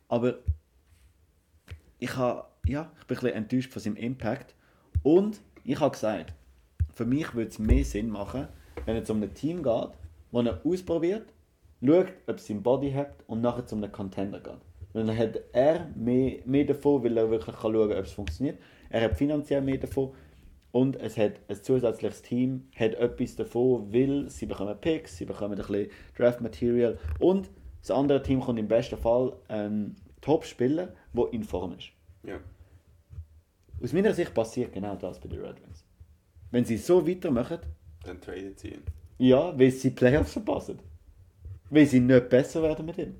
Aber 0.08 0.38
ich, 1.98 2.16
ha, 2.16 2.48
ja, 2.66 2.90
ich 3.00 3.06
bin 3.06 3.16
ein 3.16 3.20
bisschen 3.20 3.36
enttäuscht 3.36 3.72
von 3.72 3.82
seinem 3.82 3.96
Impact. 3.96 4.54
Und 5.02 5.40
ich 5.64 5.80
habe 5.80 5.92
gesagt, 5.92 6.32
für 6.94 7.04
mich 7.04 7.34
würde 7.34 7.50
es 7.50 7.58
mehr 7.58 7.84
Sinn 7.84 8.10
machen, 8.10 8.48
wenn 8.86 8.96
es 8.96 9.10
um 9.10 9.22
ein 9.22 9.34
Team 9.34 9.62
geht, 9.62 9.88
das 10.32 10.46
er 10.46 10.60
ausprobiert, 10.64 11.32
schaut, 11.84 12.08
ob 12.26 12.36
es 12.36 12.46
seinen 12.46 12.62
Body 12.62 12.92
hat 12.92 13.14
und 13.26 13.40
nachher 13.40 13.66
zu 13.66 13.76
einem 13.76 13.90
Contender 13.92 14.40
geht. 14.40 14.58
Weil 14.92 15.06
dann 15.06 15.16
hat 15.16 15.40
er 15.52 15.86
mehr, 15.94 16.38
mehr 16.44 16.64
davon, 16.64 17.04
weil 17.04 17.16
er 17.16 17.30
wirklich 17.30 17.56
kann 17.56 17.72
schauen 17.72 17.88
kann, 17.90 17.98
ob 17.98 18.04
es 18.04 18.12
funktioniert. 18.12 18.58
Er 18.90 19.02
hat 19.02 19.16
finanziell 19.16 19.62
mehr 19.62 19.78
davon 19.78 20.12
und 20.72 20.96
es 20.96 21.16
hat 21.16 21.34
ein 21.48 21.62
zusätzliches 21.62 22.22
Team, 22.22 22.68
hat 22.76 22.94
etwas 22.94 23.36
davon, 23.36 23.92
weil 23.92 24.28
sie 24.30 24.46
bekommen 24.46 24.76
Picks, 24.80 25.16
sie 25.16 25.24
bekommen 25.24 25.52
ein 25.54 25.58
bisschen 25.66 25.90
Draft 26.16 26.40
Material 26.40 26.98
und 27.18 27.50
das 27.80 27.90
andere 27.92 28.22
Team 28.22 28.40
kommt 28.40 28.58
im 28.58 28.68
besten 28.68 28.98
Fall 28.98 29.32
ein 29.48 29.96
Top-Spieler, 30.20 30.92
der 31.14 31.32
in 31.32 31.44
Form 31.44 31.72
ist. 31.78 31.88
Ja. 32.24 32.38
Aus 33.82 33.92
meiner 33.92 34.12
Sicht 34.12 34.34
passiert 34.34 34.72
genau 34.72 34.94
das 34.96 35.18
bei 35.18 35.28
den 35.28 35.40
Red 35.40 35.62
Wings. 35.62 35.84
Wenn 36.50 36.64
sie 36.64 36.76
so 36.76 37.06
weitermachen, 37.08 37.58
Dann 38.04 38.20
traden 38.20 38.54
sie 38.56 38.74
ihn. 38.74 38.82
ja, 39.18 39.58
weil 39.58 39.70
sie 39.70 39.90
Playoffs 39.90 40.32
verpassen. 40.34 40.78
Weil 41.70 41.86
sie 41.86 42.00
nicht 42.00 42.28
besser 42.28 42.62
werden 42.62 42.86
mit 42.86 42.98
ihm. 42.98 43.14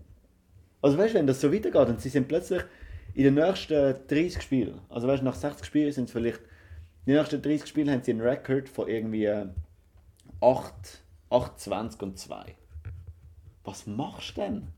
Also 0.83 0.99
weißt 0.99 1.15
du, 1.15 1.19
wenn 1.19 1.27
das 1.27 1.41
so 1.41 1.53
weitergeht 1.53 1.89
und 1.89 2.01
sie 2.01 2.09
sind 2.09 2.27
plötzlich 2.29 2.63
in 3.15 3.25
den 3.25 3.35
nächsten 3.35 3.95
30 4.09 4.43
Spielen, 4.43 4.81
also 4.89 5.07
weißt 5.09 5.21
du, 5.21 5.25
nach 5.27 5.35
60 5.35 5.65
Spielen 5.65 5.93
sind 5.93 6.05
es 6.05 6.13
vielleicht, 6.13 6.41
in 7.07 7.13
den 7.15 7.17
nächsten 7.17 7.43
30 7.43 7.67
Spielen 7.69 7.91
haben 7.91 8.03
sie 8.03 8.13
einen 8.13 8.21
Rekord 8.21 8.69
von 8.69 8.89
irgendwie 8.89 9.25
äh, 9.25 9.47
8, 10.41 10.73
28 11.31 12.03
und 12.03 12.19
2. 12.19 12.55
Was 13.65 13.87
machst 13.87 14.37
du 14.37 14.41
denn? 14.41 14.69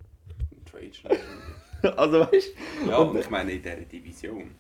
Trade 0.71 0.93
schnell. 0.95 1.19
Also 1.97 2.21
weißt 2.21 2.51
du, 2.85 2.91
Ja, 2.91 2.99
und 2.99 3.19
ich 3.19 3.29
meine 3.29 3.51
in 3.51 3.61
dieser 3.61 3.75
Division. 3.75 4.55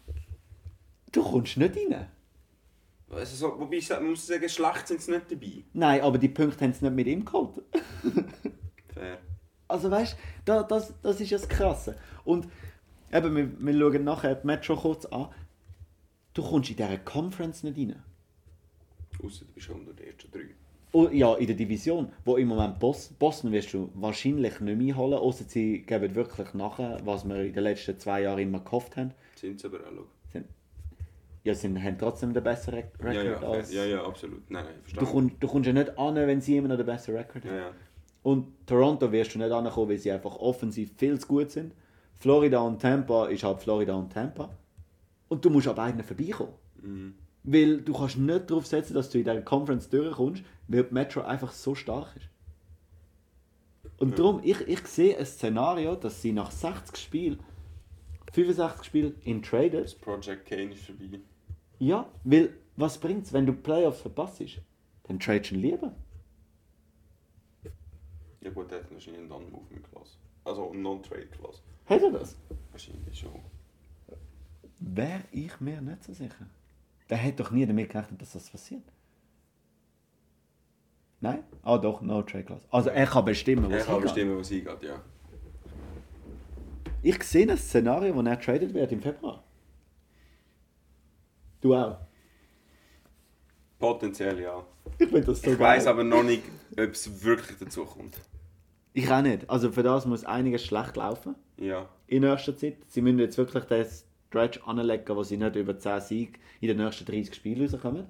du 1.12 1.22
kommst 1.22 1.56
nicht 1.56 1.76
rein. 1.76 2.08
Also 3.10 3.36
so, 3.36 3.60
wobei 3.60 3.76
ich 3.76 3.88
muss 4.00 4.26
sagen, 4.26 4.48
schlecht 4.48 4.88
sind 4.88 5.00
sie 5.02 5.12
nicht 5.12 5.30
dabei. 5.30 5.62
Nein, 5.72 6.00
aber 6.00 6.18
die 6.18 6.28
Punkte 6.28 6.64
haben 6.64 6.72
sie 6.72 6.84
nicht 6.84 6.94
mit 6.96 7.06
ihm 7.06 7.24
geholt. 7.24 7.62
Fair. 9.02 9.18
Also 9.68 9.90
weißt 9.90 10.12
du, 10.14 10.18
da, 10.44 10.62
das, 10.62 10.92
das 11.02 11.20
ist 11.20 11.30
ja 11.30 11.38
das 11.38 11.48
Krasse. 11.48 11.96
Und 12.24 12.46
eben, 13.12 13.34
wir, 13.36 13.50
wir 13.58 13.78
schauen 13.80 14.04
nachher 14.04 14.34
die 14.34 14.46
Match 14.46 14.66
schon 14.66 14.76
kurz 14.78 15.06
an. 15.06 15.28
Du 16.34 16.42
kommst 16.42 16.70
in 16.70 16.76
dieser 16.76 16.98
Conference 16.98 17.62
nicht 17.62 17.78
rein. 17.78 18.02
Außer 19.24 19.44
du 19.44 19.52
bist 19.52 19.68
unter 19.70 19.92
den 19.92 20.06
ersten 20.06 20.30
drei. 20.30 20.40
Oh, 20.94 21.08
ja, 21.10 21.34
in 21.36 21.46
der 21.46 21.56
Division, 21.56 22.12
wo 22.26 22.36
im 22.36 22.48
Moment 22.48 22.78
Boston, 22.78 23.16
Boston 23.18 23.50
wirst 23.52 23.72
du 23.72 23.90
wahrscheinlich 23.94 24.60
nicht 24.60 24.76
mehr 24.78 24.88
einholen, 24.94 25.14
außer 25.18 25.44
sie 25.44 25.82
geben 25.82 26.14
wirklich 26.14 26.52
nachher, 26.52 26.98
was 27.04 27.26
wir 27.26 27.36
in 27.44 27.52
den 27.54 27.62
letzten 27.62 27.98
zwei 27.98 28.22
Jahren 28.22 28.40
immer 28.40 28.60
gehofft 28.60 28.96
haben. 28.98 29.12
Sind 29.36 29.58
sie 29.58 29.68
aber 29.68 29.78
auch. 29.78 30.04
Sind, 30.30 30.46
ja, 31.44 31.54
sie 31.54 31.68
haben 31.68 31.98
trotzdem 31.98 32.34
den 32.34 32.42
besseren 32.44 32.80
Rek- 32.80 32.98
Rekord 33.00 33.14
Ja, 33.14 33.22
ja, 33.22 33.38
als... 33.40 33.72
ja, 33.72 33.84
ja, 33.86 34.04
absolut. 34.04 34.50
Nein, 34.50 34.64
nein, 34.66 34.74
Du, 34.74 34.80
verstanden. 34.82 35.10
kommst, 35.12 35.36
du 35.42 35.48
kommst 35.48 35.66
ja 35.66 35.72
nicht 35.72 35.98
an, 35.98 36.14
wenn 36.14 36.40
sie 36.42 36.56
immer 36.58 36.68
noch 36.68 36.76
den 36.76 36.86
besseren 36.86 37.16
Rekord 37.16 37.44
haben. 37.46 37.54
Ja, 37.56 37.60
ja. 37.68 37.72
Und 38.22 38.66
Toronto 38.66 39.10
wirst 39.10 39.34
du 39.34 39.38
nicht 39.38 39.50
ankommen, 39.50 39.90
weil 39.90 39.98
sie 39.98 40.12
einfach 40.12 40.36
offensiv 40.36 40.92
viel 40.96 41.18
zu 41.18 41.26
gut 41.26 41.50
sind. 41.50 41.74
Florida 42.16 42.60
und 42.60 42.80
Tampa 42.80 43.26
ist 43.26 43.42
halt 43.42 43.60
Florida 43.60 43.94
und 43.94 44.12
Tampa. 44.12 44.50
Und 45.28 45.44
du 45.44 45.50
musst 45.50 45.66
an 45.66 45.74
beiden 45.74 46.02
vorbeikommen. 46.04 46.52
Mhm. 46.80 47.14
Weil 47.42 47.80
du 47.80 47.92
kannst 47.92 48.18
nicht 48.18 48.50
darauf 48.50 48.66
setzen, 48.66 48.94
dass 48.94 49.10
du 49.10 49.18
in 49.18 49.24
dieser 49.24 49.40
Conference 49.40 49.88
durchkommst, 49.88 50.44
weil 50.68 50.84
die 50.84 50.94
Metro 50.94 51.22
einfach 51.22 51.50
so 51.50 51.74
stark 51.74 52.14
ist. 52.16 52.28
Und 53.98 54.18
darum, 54.18 54.40
ich, 54.44 54.60
ich 54.68 54.86
sehe 54.86 55.16
ein 55.16 55.26
Szenario, 55.26 55.96
dass 55.96 56.22
sie 56.22 56.32
nach 56.32 56.50
60 56.50 56.96
Spielen, 56.96 57.40
65 58.32 58.84
Spielen 58.84 59.14
in 59.24 59.42
Traders, 59.42 59.92
Das 59.92 60.00
Project 60.00 60.46
Kane 60.46 60.72
ist 60.72 60.84
vorbei. 60.84 61.20
ja, 61.78 62.08
weil 62.24 62.50
was 62.76 62.98
bringt 62.98 63.26
es, 63.26 63.32
wenn 63.32 63.46
du 63.46 63.52
Playoffs 63.52 64.00
verpasst? 64.00 64.42
Dann 65.04 65.20
tradest 65.20 65.50
du 65.50 65.56
ihn 65.56 65.62
lieber. 65.62 65.92
Ja 68.42 68.50
gut, 68.50 68.70
der 68.70 68.80
hat 68.80 68.92
wahrscheinlich 68.92 69.20
einen 69.20 69.28
Non-Movement-Class. 69.28 70.18
Also 70.44 70.70
eine 70.70 70.80
Non-Trade-Class. 70.80 71.62
Hat 71.86 72.02
er 72.02 72.10
das? 72.10 72.36
Wahrscheinlich 72.70 73.18
schon. 73.18 73.40
Wäre 74.80 75.22
ich 75.30 75.60
mir 75.60 75.80
nicht 75.80 76.02
so 76.04 76.12
sicher. 76.12 76.46
Der 77.08 77.18
hätte 77.18 77.42
doch 77.44 77.50
nie 77.52 77.64
damit 77.66 77.90
gerechnet, 77.90 78.20
dass 78.20 78.32
das 78.32 78.50
passiert. 78.50 78.82
Nein? 81.20 81.44
Ah 81.62 81.78
doch, 81.78 82.00
no 82.00 82.20
trade 82.22 82.42
class. 82.44 82.62
Also 82.70 82.90
er 82.90 83.06
kann 83.06 83.24
bestimmen, 83.24 83.70
Er 83.70 83.78
was 83.78 83.84
kann 83.86 83.94
hingeht. 83.94 84.12
bestimmen, 84.14 84.38
was 84.38 84.50
eingeht, 84.50 84.82
ja. 84.82 85.00
Ich 87.00 87.22
sehe 87.22 87.48
ein 87.48 87.56
Szenario, 87.56 88.14
wo 88.16 88.22
er 88.22 88.40
traded 88.40 88.74
wird 88.74 88.90
im 88.90 89.00
Februar. 89.00 89.44
Du 91.60 91.76
auch. 91.76 91.98
Potenziell 93.78 94.40
ja. 94.40 94.64
Ich 94.98 95.08
finde 95.08 95.22
das 95.22 95.42
so 95.42 95.52
Ich 95.52 95.58
geil. 95.58 95.76
weiß 95.78 95.86
aber 95.86 96.02
noch 96.02 96.24
nicht, 96.24 96.42
ob 96.72 96.90
es 96.90 97.22
wirklich 97.22 97.56
dazu 97.58 97.84
kommt. 97.84 98.16
Ich 98.94 99.10
auch 99.10 99.22
nicht. 99.22 99.48
Also 99.48 99.72
für 99.72 99.82
das 99.82 100.06
muss 100.06 100.24
einiges 100.24 100.64
schlecht 100.64 100.96
laufen 100.96 101.34
Ja. 101.56 101.88
in 102.06 102.22
nächster 102.22 102.56
Zeit. 102.56 102.76
Sie 102.88 103.00
müssen 103.00 103.18
jetzt 103.18 103.38
wirklich 103.38 103.64
den 103.64 103.86
Stretch 104.28 104.60
anlegen, 104.66 105.16
wo 105.16 105.22
sie 105.22 105.36
nicht 105.36 105.56
über 105.56 105.78
10 105.78 106.00
Siege 106.00 106.38
in 106.60 106.68
den 106.68 106.76
nächsten 106.78 107.04
30 107.06 107.34
Spielen 107.34 107.62
rauskommen. 107.70 108.06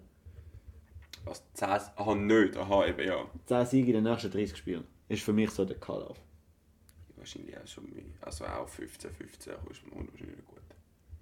Also 1.24 1.42
10, 1.54 1.68
aha, 1.68 2.14
nicht, 2.16 2.56
aha, 2.56 2.86
eben 2.86 3.06
ja. 3.06 3.24
10 3.46 3.66
Siege 3.66 3.92
in 3.92 4.04
den 4.04 4.12
nächsten 4.12 4.30
30 4.30 4.56
Spielen. 4.56 4.84
Ist 5.08 5.22
für 5.22 5.32
mich 5.32 5.50
so 5.50 5.64
der 5.64 5.76
Cut-Off. 5.78 6.18
Wahrscheinlich 7.16 7.56
auch 7.56 7.66
schon 7.66 7.84
mehr. 7.90 8.02
Also 8.22 8.44
auch 8.44 8.66
15, 8.68 9.10
15 9.12 9.52
ist 9.70 9.86
man 9.94 10.08
wahrscheinlich 10.08 10.44
gut. 10.46 10.58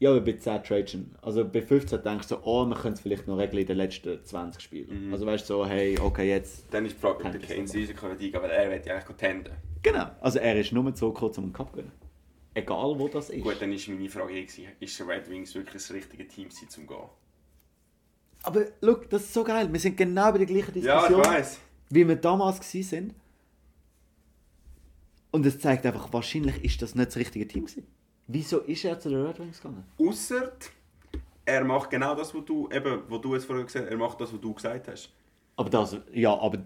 Ja, 0.00 0.10
aber 0.10 0.20
bei 0.22 0.32
10 0.32 0.62
Trades 0.64 0.90
schon. 0.92 1.14
Also 1.20 1.44
bei 1.44 1.60
15 1.60 2.02
denkst 2.02 2.26
du 2.28 2.34
so, 2.36 2.40
oh, 2.44 2.64
wir 2.64 2.74
können 2.74 2.94
es 2.94 3.00
vielleicht 3.00 3.28
noch 3.28 3.36
regeln 3.36 3.60
in 3.60 3.66
den 3.66 3.76
letzten 3.76 4.24
20 4.24 4.62
Spielen. 4.62 5.12
Also 5.12 5.26
weißt 5.26 5.44
du 5.44 5.54
so, 5.54 5.66
hey, 5.66 5.98
okay, 6.00 6.26
jetzt. 6.28 6.64
Dann 6.70 6.86
ist 6.86 6.96
die 6.96 7.00
Frage, 7.00 7.16
ob 7.16 7.22
Kann 7.22 7.32
der 7.32 7.40
Kane 7.42 7.62
das 7.62 7.74
Risiko 7.74 8.06
eingehen 8.06 8.34
aber 8.34 8.48
er 8.48 8.70
wird 8.70 8.86
ja 8.86 8.94
eigentlich 8.94 9.16
tenden. 9.18 9.52
Genau. 9.82 10.06
Also 10.20 10.38
er 10.38 10.58
ist 10.58 10.72
nur 10.72 10.90
so 10.96 11.12
kurz 11.12 11.36
um 11.36 11.44
den 11.44 11.52
Cup 11.52 11.72
gewinnen. 11.72 11.92
Egal 12.54 12.98
wo 12.98 13.08
das 13.08 13.28
ist. 13.28 13.42
Gut, 13.42 13.56
dann 13.60 13.72
ist 13.72 13.88
meine 13.88 14.08
Frage 14.08 14.32
eh 14.32 14.46
ist 14.80 14.98
der 14.98 15.06
Red 15.06 15.28
Wings 15.28 15.54
wirklich 15.54 15.74
das 15.74 15.92
richtige 15.92 16.26
Team 16.26 16.48
zum 16.50 16.86
gehen? 16.86 16.96
Aber 18.42 18.64
look, 18.80 19.08
das 19.10 19.22
ist 19.24 19.34
so 19.34 19.44
geil. 19.44 19.70
Wir 19.70 19.80
sind 19.80 19.98
genau 19.98 20.32
bei 20.32 20.38
der 20.38 20.46
gleichen 20.46 20.82
Ja, 20.82 21.02
ich 21.02 21.08
Diskussion, 21.08 21.24
weiß. 21.34 21.60
wie 21.90 22.08
wir 22.08 22.16
damals 22.16 22.70
sind. 22.72 23.14
Und 25.30 25.44
es 25.44 25.60
zeigt 25.60 25.84
einfach, 25.84 26.10
wahrscheinlich 26.10 26.64
ist 26.64 26.80
das 26.80 26.94
nicht 26.94 27.08
das 27.08 27.16
richtige 27.16 27.46
Team 27.46 27.66
gewesen. 27.66 27.86
Wieso 28.32 28.58
ist 28.60 28.84
er 28.84 28.98
zu 29.00 29.08
den 29.08 29.26
Red 29.26 29.40
Wings 29.40 29.60
gegangen? 29.60 29.84
Ausser 29.98 30.52
er 31.46 31.64
macht 31.64 31.90
genau 31.90 32.14
das, 32.14 32.32
was 32.32 32.44
du, 32.44 32.68
eben, 32.70 33.02
wo 33.08 33.18
du 33.18 33.34
es 33.34 33.44
vorher 33.44 33.64
gesagt 33.64 33.86
hast, 33.86 33.90
er 33.90 33.98
macht 33.98 34.20
das, 34.20 34.32
was 34.32 34.40
du 34.40 34.54
gesagt 34.54 34.86
hast. 34.86 35.12
Aber 35.56 35.68
das, 35.68 35.96
ja, 36.12 36.32
aber 36.38 36.58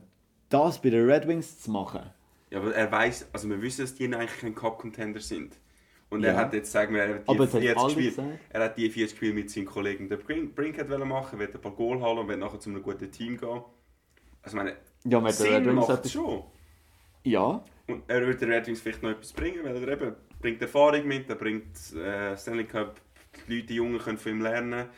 das 0.50 0.80
bei 0.82 0.90
den 0.90 1.08
Red 1.08 1.26
Wings 1.26 1.60
zu 1.60 1.70
machen, 1.70 2.02
Ja, 2.50 2.58
aber 2.60 2.74
er 2.74 2.92
weiß, 2.92 3.28
also 3.32 3.48
wir 3.48 3.62
wissen, 3.62 3.80
dass 3.80 3.94
die 3.94 4.04
eigentlich 4.04 4.38
kein 4.40 4.54
Cup-Contender 4.54 5.20
sind. 5.20 5.56
Und 6.10 6.22
er 6.22 6.34
Ja. 6.34 6.38
hat 6.40 6.52
jetzt, 6.52 6.70
sagen 6.70 6.94
wir, 6.94 7.02
er 7.02 7.14
hat 7.14 7.26
die 7.26 7.30
Aber 7.30 7.44
es 7.44 7.54
hat 7.54 7.60
40 7.62 7.78
alle 7.82 7.90
Spiele, 7.90 8.38
er 8.50 8.62
hat 8.64 8.76
die 8.76 8.90
40 8.90 9.16
Spiele 9.16 9.32
mit 9.32 9.50
seinem 9.50 9.64
Kollegen 9.64 10.08
der 10.10 10.18
Brink, 10.18 10.54
Brink 10.54 10.78
hat 10.78 10.90
wollen 10.90 11.08
machen, 11.08 11.38
will 11.38 11.48
ein 11.52 11.60
paar 11.60 11.72
Goal 11.72 12.00
holen 12.02 12.18
und 12.18 12.28
will 12.28 12.36
nachher 12.36 12.60
zu 12.60 12.68
einem 12.68 12.82
guten 12.82 13.10
Team 13.10 13.38
gehen. 13.38 13.62
Also 14.42 14.56
meine, 14.56 14.76
Ja, 15.04 15.18
mit 15.20 15.38
den 15.38 15.46
Red 15.46 15.64
Sinn 15.64 15.64
Wings 15.66 15.74
macht 15.76 15.88
hat- 15.88 16.10
schon. 16.10 16.42
ja, 17.24 17.64
Und 17.88 18.02
er 18.06 18.20
würde 18.20 18.38
den 18.38 18.50
Red 18.52 18.66
Wings 18.66 18.80
vielleicht 18.82 19.02
noch 19.02 19.10
etwas 19.10 19.32
bringen, 19.32 19.64
weil 19.64 19.76
er 19.82 19.88
eben 19.88 20.14
bringt 20.44 20.60
Erfahrung 20.60 21.06
mit, 21.06 21.30
er 21.30 21.36
bringt 21.36 21.74
äh, 21.94 22.36
Stanley 22.36 22.64
Cup, 22.64 23.00
die 23.48 23.54
Leute, 23.54 23.66
die 23.68 23.74
Jungen 23.76 23.98
können 23.98 24.18
von 24.18 24.32
ihm 24.32 24.42
lernen. 24.42 24.88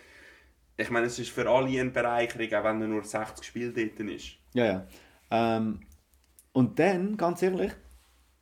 Ich 0.76 0.90
meine, 0.90 1.06
es 1.06 1.20
ist 1.20 1.30
für 1.30 1.48
alle 1.48 1.68
eine 1.68 1.90
Bereicherung, 1.90 2.52
auch 2.52 2.64
wenn 2.64 2.82
er 2.82 2.88
nur 2.88 3.04
60 3.04 3.46
Spiele 3.46 3.70
dort 3.72 4.00
ist. 4.10 4.38
Ja, 4.54 4.64
ja. 4.64 4.86
Ähm, 5.30 5.82
und 6.52 6.80
dann, 6.80 7.16
ganz 7.16 7.42
ehrlich, 7.42 7.70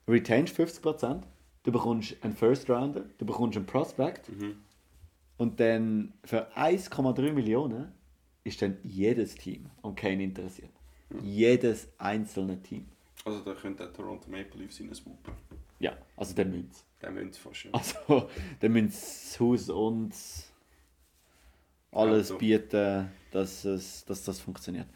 retainst 0.09 0.59
50%, 0.59 1.23
du 1.65 1.73
bekommst 1.73 2.17
einen 2.23 2.35
First 2.35 2.71
Rounder, 2.71 3.05
du 3.19 3.27
bekommst 3.27 3.59
einen 3.59 3.67
Prospect 3.67 4.31
und 5.37 5.61
dann 5.61 6.15
für 6.25 6.57
1,3 6.57 7.33
Millionen 7.33 7.93
ist 8.45 8.63
dann 8.63 8.79
jedes 8.83 9.35
Team 9.35 9.67
und 9.83 9.95
kein 9.95 10.21
interessiert. 10.21 10.73
Jedes 11.23 11.87
einzelne 11.99 12.63
Team. 12.63 12.89
Also 13.27 13.41
da 13.41 13.53
könnte 13.53 13.85
der 13.85 13.93
Toronto 13.93 14.31
Maple 14.31 14.63
Leafs 14.63 14.81
in 14.81 14.95
swoopern. 14.95 15.35
Ja, 15.85 15.99
also 16.17 16.35
der 16.35 16.47
Münz. 16.47 16.83
Der 17.03 17.13
sie 17.13 17.39
fast 17.39 17.57
schon. 17.57 17.75
Also, 17.75 18.31
der 18.63 18.71
das 18.71 19.39
Haus 19.39 19.69
und 19.69 20.15
alles 21.93 22.31
Auto. 22.31 22.39
bieten, 22.39 23.11
dass, 23.31 23.67
es, 23.67 24.03
dass 24.07 24.25
das 24.25 24.41
funktioniert. 24.41 24.87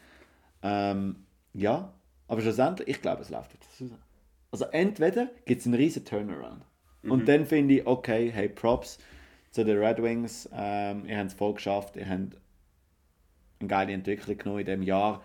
Ähm, 0.63 1.27
ja, 1.53 1.93
aber 2.27 2.41
schlussendlich, 2.41 2.87
ich 2.87 3.01
glaube, 3.03 3.21
es 3.21 3.29
läuft 3.29 3.53
jetzt 3.53 3.81
raus. 3.81 3.99
Also 4.49 4.65
entweder 4.65 5.29
gibt 5.45 5.61
es 5.61 5.67
einen 5.67 5.75
riesen 5.75 6.05
Turnaround. 6.05 6.65
Und 7.03 7.27
dann 7.27 7.45
finde 7.45 7.75
ich, 7.75 7.85
okay, 7.85 8.31
hey, 8.31 8.49
Props 8.49 8.97
zu 9.51 9.63
den 9.63 9.77
Red 9.77 10.01
Wings. 10.01 10.49
Ähm, 10.51 11.05
ihr 11.05 11.19
habt 11.19 11.27
es 11.27 11.33
voll 11.35 11.53
geschafft. 11.53 11.97
Ihr 11.97 12.09
habt 12.09 12.35
eine 13.59 13.67
geile 13.67 13.93
Entwicklung 13.93 14.37
genommen 14.39 14.59
in 14.61 14.65
diesem 14.65 14.81
Jahr. 14.81 15.23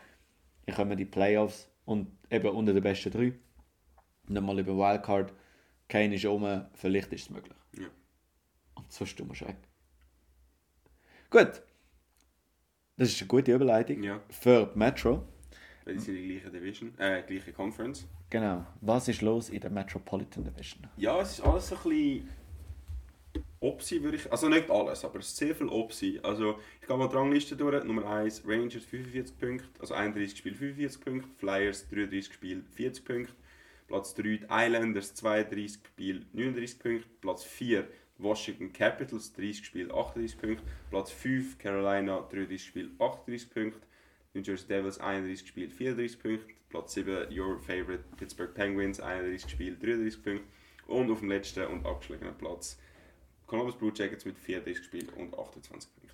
Ich 0.67 0.75
komme 0.75 0.95
die 0.95 1.07
Playoffs 1.07 1.71
und 1.87 2.09
eben 2.31 2.49
unter 2.49 2.75
den 2.75 2.83
besten 2.83 3.11
drei. 3.11 3.33
Nicht 4.29 4.43
mal 4.43 4.59
über 4.59 4.77
Wildcard. 4.77 5.33
Kane 5.89 6.15
ist 6.15 6.25
um, 6.25 6.65
vielleicht 6.75 7.13
ist 7.13 7.23
es 7.25 7.31
möglich. 7.31 7.57
Ja. 7.79 7.87
Und 8.75 8.91
sonst 8.93 9.17
tun 9.17 9.29
wir 9.33 9.49
weg. 9.49 9.57
Gut. 11.31 11.63
Das 12.97 13.09
ist 13.09 13.21
eine 13.21 13.29
gute 13.29 13.53
Überleitung 13.53 14.03
Ja. 14.03 14.21
für 14.31 14.71
die 14.73 14.79
Metro. 14.79 15.27
Weil 15.85 15.95
die 15.95 16.01
sind 16.01 16.15
die 16.17 16.29
gleiche 16.29 16.51
Division, 16.51 16.99
äh, 16.99 17.23
gleiche 17.27 17.53
Conference. 17.53 18.07
Genau. 18.31 18.65
Was 18.81 19.09
ist 19.09 19.21
los 19.21 19.51
in 19.51 19.61
der 19.61 19.71
Metropolitan 19.71 20.45
Division? 20.45 20.87
Ja, 20.97 21.21
es 21.21 21.33
ist 21.33 21.41
alles 21.43 21.73
ein 21.73 21.79
bisschen 21.83 22.29
Opsi, 23.61 24.03
würde 24.03 24.17
ich. 24.17 24.31
Also 24.31 24.49
nicht 24.49 24.71
alles, 24.71 25.05
aber 25.05 25.19
es 25.19 25.27
ist 25.29 25.37
sehr 25.37 25.55
viel 25.55 25.69
Opsi. 25.69 26.21
Also 26.23 26.59
ich 26.81 26.87
gehe 26.87 26.97
mal 26.97 27.09
die 27.09 27.17
Rangliste 27.17 27.57
durch. 27.57 27.83
Nummer 27.85 28.07
1 28.07 28.43
Rangers 28.47 28.85
45 28.85 29.39
Punkte, 29.39 29.65
also 29.81 29.95
31 29.95 30.39
Spiel 30.39 30.55
45 30.55 31.01
Punkte. 31.01 31.29
Flyers 31.39 31.89
33 31.89 32.33
Spiel 32.33 32.63
40 32.75 33.05
Punkte. 33.05 33.33
Platz 33.87 34.15
3 34.15 34.23
die 34.23 34.47
Islanders 34.51 35.15
32 35.15 35.81
Spiel 35.87 36.27
39 36.33 36.79
Punkte. 36.79 37.09
Platz 37.21 37.45
4 37.45 37.87
Washington 38.19 38.73
Capitals 38.73 39.33
30 39.33 39.67
Spiel 39.67 39.93
38 39.93 40.39
Punkte. 40.39 40.63
Platz 40.91 41.11
5 41.11 41.59
Carolina 41.59 42.21
33 42.21 42.65
Spiel 42.65 42.91
38 42.99 43.51
Punkte. 43.51 43.81
New 44.35 44.43
Jersey 44.43 44.67
Devils 44.67 44.99
31 44.99 45.47
Spiel 45.47 45.71
34 45.71 46.21
Punkte. 46.21 46.47
Platz 46.69 46.95
7 46.95 47.29
Your 47.31 47.59
Favorite 47.59 48.05
Pittsburgh 48.17 48.55
Penguins 48.55 49.01
31 49.01 49.51
Spiel 49.51 49.77
33 49.77 50.23
Punkte. 50.23 50.45
Und 50.87 51.11
auf 51.11 51.21
dem 51.21 51.31
letzten 51.31 51.67
und 51.67 51.87
abgeschlagenen 51.87 52.35
Platz 52.37 52.79
Columbus 53.47 53.77
Blue 53.77 53.93
Jackets 53.95 54.25
mit 54.25 54.39
34 54.39 54.85
Spielen 54.85 55.09
und 55.11 55.39
28 55.39 55.91
Punkten. 55.95 56.05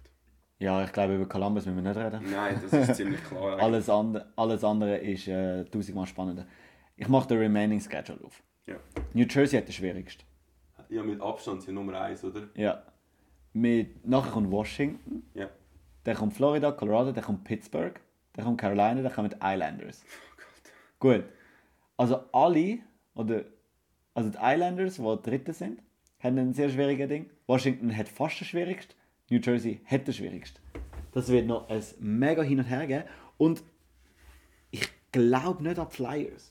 Ja, 0.60 0.84
ich 0.84 0.92
glaube, 0.92 1.14
über 1.14 1.26
Columbus 1.26 1.64
müssen 1.64 1.82
wir 1.82 1.90
nicht 1.90 1.98
reden. 1.98 2.30
Nein, 2.30 2.60
das 2.62 2.88
ist 2.88 2.96
ziemlich 2.96 3.24
klar. 3.24 3.58
Alles, 3.58 3.88
and 3.88 4.22
alles 4.36 4.62
andere 4.62 4.98
ist 4.98 5.26
äh, 5.26 5.64
tausendmal 5.64 6.06
spannender. 6.06 6.46
Ich 7.00 7.08
mache 7.08 7.28
den 7.28 7.38
Remaining 7.38 7.80
Schedule 7.80 8.18
auf. 8.24 8.42
Ja. 8.66 8.76
New 9.14 9.24
Jersey 9.24 9.58
hat 9.58 9.66
den 9.66 9.72
schwierigsten. 9.72 10.22
ja, 10.90 11.02
mit 11.02 11.18
Abstand 11.20 11.62
sind 11.62 11.74
Nummer 11.74 11.98
1, 11.98 12.22
oder? 12.24 12.48
Ja. 12.54 12.82
Mit, 13.54 14.06
nachher 14.06 14.32
kommt 14.32 14.50
Washington, 14.50 15.22
Ja. 15.34 15.48
dann 16.04 16.14
kommt 16.16 16.34
Florida, 16.34 16.70
Colorado, 16.72 17.10
dann 17.12 17.24
kommt 17.24 17.44
Pittsburgh, 17.44 17.98
dann 18.34 18.44
kommt 18.44 18.60
Carolina, 18.60 19.00
dann 19.02 19.12
kommen 19.12 19.30
die 19.30 19.36
Islanders. 19.42 20.04
Oh 20.04 20.36
Gott. 20.98 21.22
Gut. 21.22 21.24
Also 21.96 22.20
alle, 22.32 22.80
oder 23.14 23.44
also 24.14 24.28
die 24.30 24.38
Islanders, 24.40 24.96
die 24.96 25.22
Dritte 25.30 25.52
sind, 25.54 25.80
haben 26.20 26.36
ein 26.38 26.52
sehr 26.52 26.68
schwieriges 26.68 27.08
Ding. 27.08 27.30
Washington 27.46 27.96
hat 27.96 28.08
fast 28.08 28.40
das 28.42 28.48
schwierigste, 28.48 28.94
New 29.30 29.38
Jersey 29.38 29.80
hat 29.86 30.06
das 30.06 30.16
schwierigste. 30.16 30.60
Das 31.12 31.28
wird 31.28 31.46
noch 31.46 31.68
ein 31.70 31.82
mega 31.98 32.42
hin 32.42 32.58
und 32.58 32.66
her 32.66 32.86
geben. 32.86 33.04
Und 33.38 33.62
ich 34.70 34.86
glaube 35.12 35.62
nicht 35.62 35.78
an 35.78 35.88
Flyers. 35.90 36.49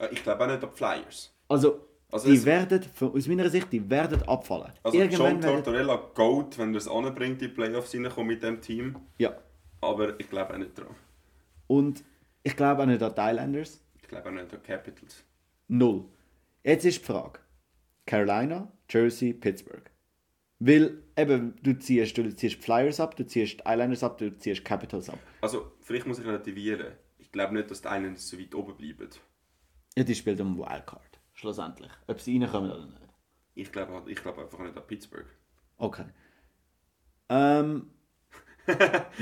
Äh, 0.00 0.08
Ich 0.12 0.22
glaube 0.22 0.44
auch 0.44 0.48
nicht 0.48 0.62
an 0.62 0.70
die 0.70 0.76
Flyers. 0.76 1.32
Also, 1.48 1.86
Also 2.10 2.28
die 2.30 2.44
werden, 2.44 2.80
aus 3.00 3.26
meiner 3.28 3.48
Sicht, 3.50 3.70
die 3.72 3.88
werden 3.88 4.22
abfallen. 4.22 4.72
Also 4.82 4.98
John 5.00 5.10
werden, 5.20 5.40
Tortorella 5.40 5.96
Goat, 6.14 6.58
wenn 6.58 6.74
er 6.74 6.78
es 6.78 6.88
anbringt, 6.88 7.40
die 7.40 7.48
Playoffs 7.48 7.94
reinkommt 7.94 8.26
mit 8.28 8.42
dem 8.42 8.60
Team. 8.60 8.96
Ja. 9.18 9.36
Aber 9.80 10.18
ich 10.18 10.28
glaube 10.28 10.54
auch 10.54 10.58
nicht 10.58 10.76
dran. 10.78 10.94
Und 11.66 12.02
ich 12.42 12.56
glaube 12.56 12.82
auch 12.82 12.86
nicht 12.86 13.02
an 13.02 13.14
die 13.14 13.20
Islanders. 13.20 13.80
Ich 14.02 14.08
glaube 14.08 14.28
auch 14.28 14.32
nicht 14.32 14.52
an 14.52 14.62
Capitals. 14.62 15.24
Null. 15.68 16.04
Jetzt 16.64 16.84
ist 16.84 17.00
die 17.00 17.04
Frage. 17.04 17.38
Carolina, 18.06 18.70
Jersey, 18.88 19.32
Pittsburgh. 19.32 19.88
Weil 20.58 21.02
eben, 21.16 21.54
du 21.62 21.78
ziehst, 21.78 22.18
du 22.18 22.34
ziehst 22.34 22.56
die 22.56 22.60
Flyers 22.60 23.00
ab, 23.00 23.16
du 23.16 23.24
ziehst 23.24 23.60
die 23.60 23.62
Islanders 23.64 24.02
ab, 24.02 24.18
du 24.18 24.36
ziehst 24.36 24.60
die 24.60 24.64
Capitals 24.64 25.08
ab. 25.08 25.18
Also, 25.40 25.72
vielleicht 25.80 26.06
muss 26.06 26.18
ich 26.18 26.26
relativieren. 26.26 26.92
Ich 27.18 27.30
glaube 27.32 27.54
nicht, 27.54 27.70
dass 27.70 27.80
die 27.80 27.88
einen 27.88 28.16
so 28.16 28.38
weit 28.38 28.54
oben 28.54 28.76
bleiben. 28.76 29.08
Ja, 29.96 30.04
die 30.04 30.14
spielt 30.14 30.40
um 30.40 30.56
Wildcard. 30.58 31.20
Schlussendlich. 31.34 31.90
Ob 32.06 32.20
sie 32.20 32.38
reinkommen 32.38 32.70
oder 32.70 32.84
nicht. 32.86 32.96
Ich 33.54 33.72
glaube 33.72 34.10
ich 34.10 34.20
glaube 34.22 34.42
einfach 34.42 34.58
nicht 34.60 34.76
an 34.76 34.86
Pittsburgh. 34.86 35.26
Okay. 35.78 36.04
Ähm. 37.28 37.90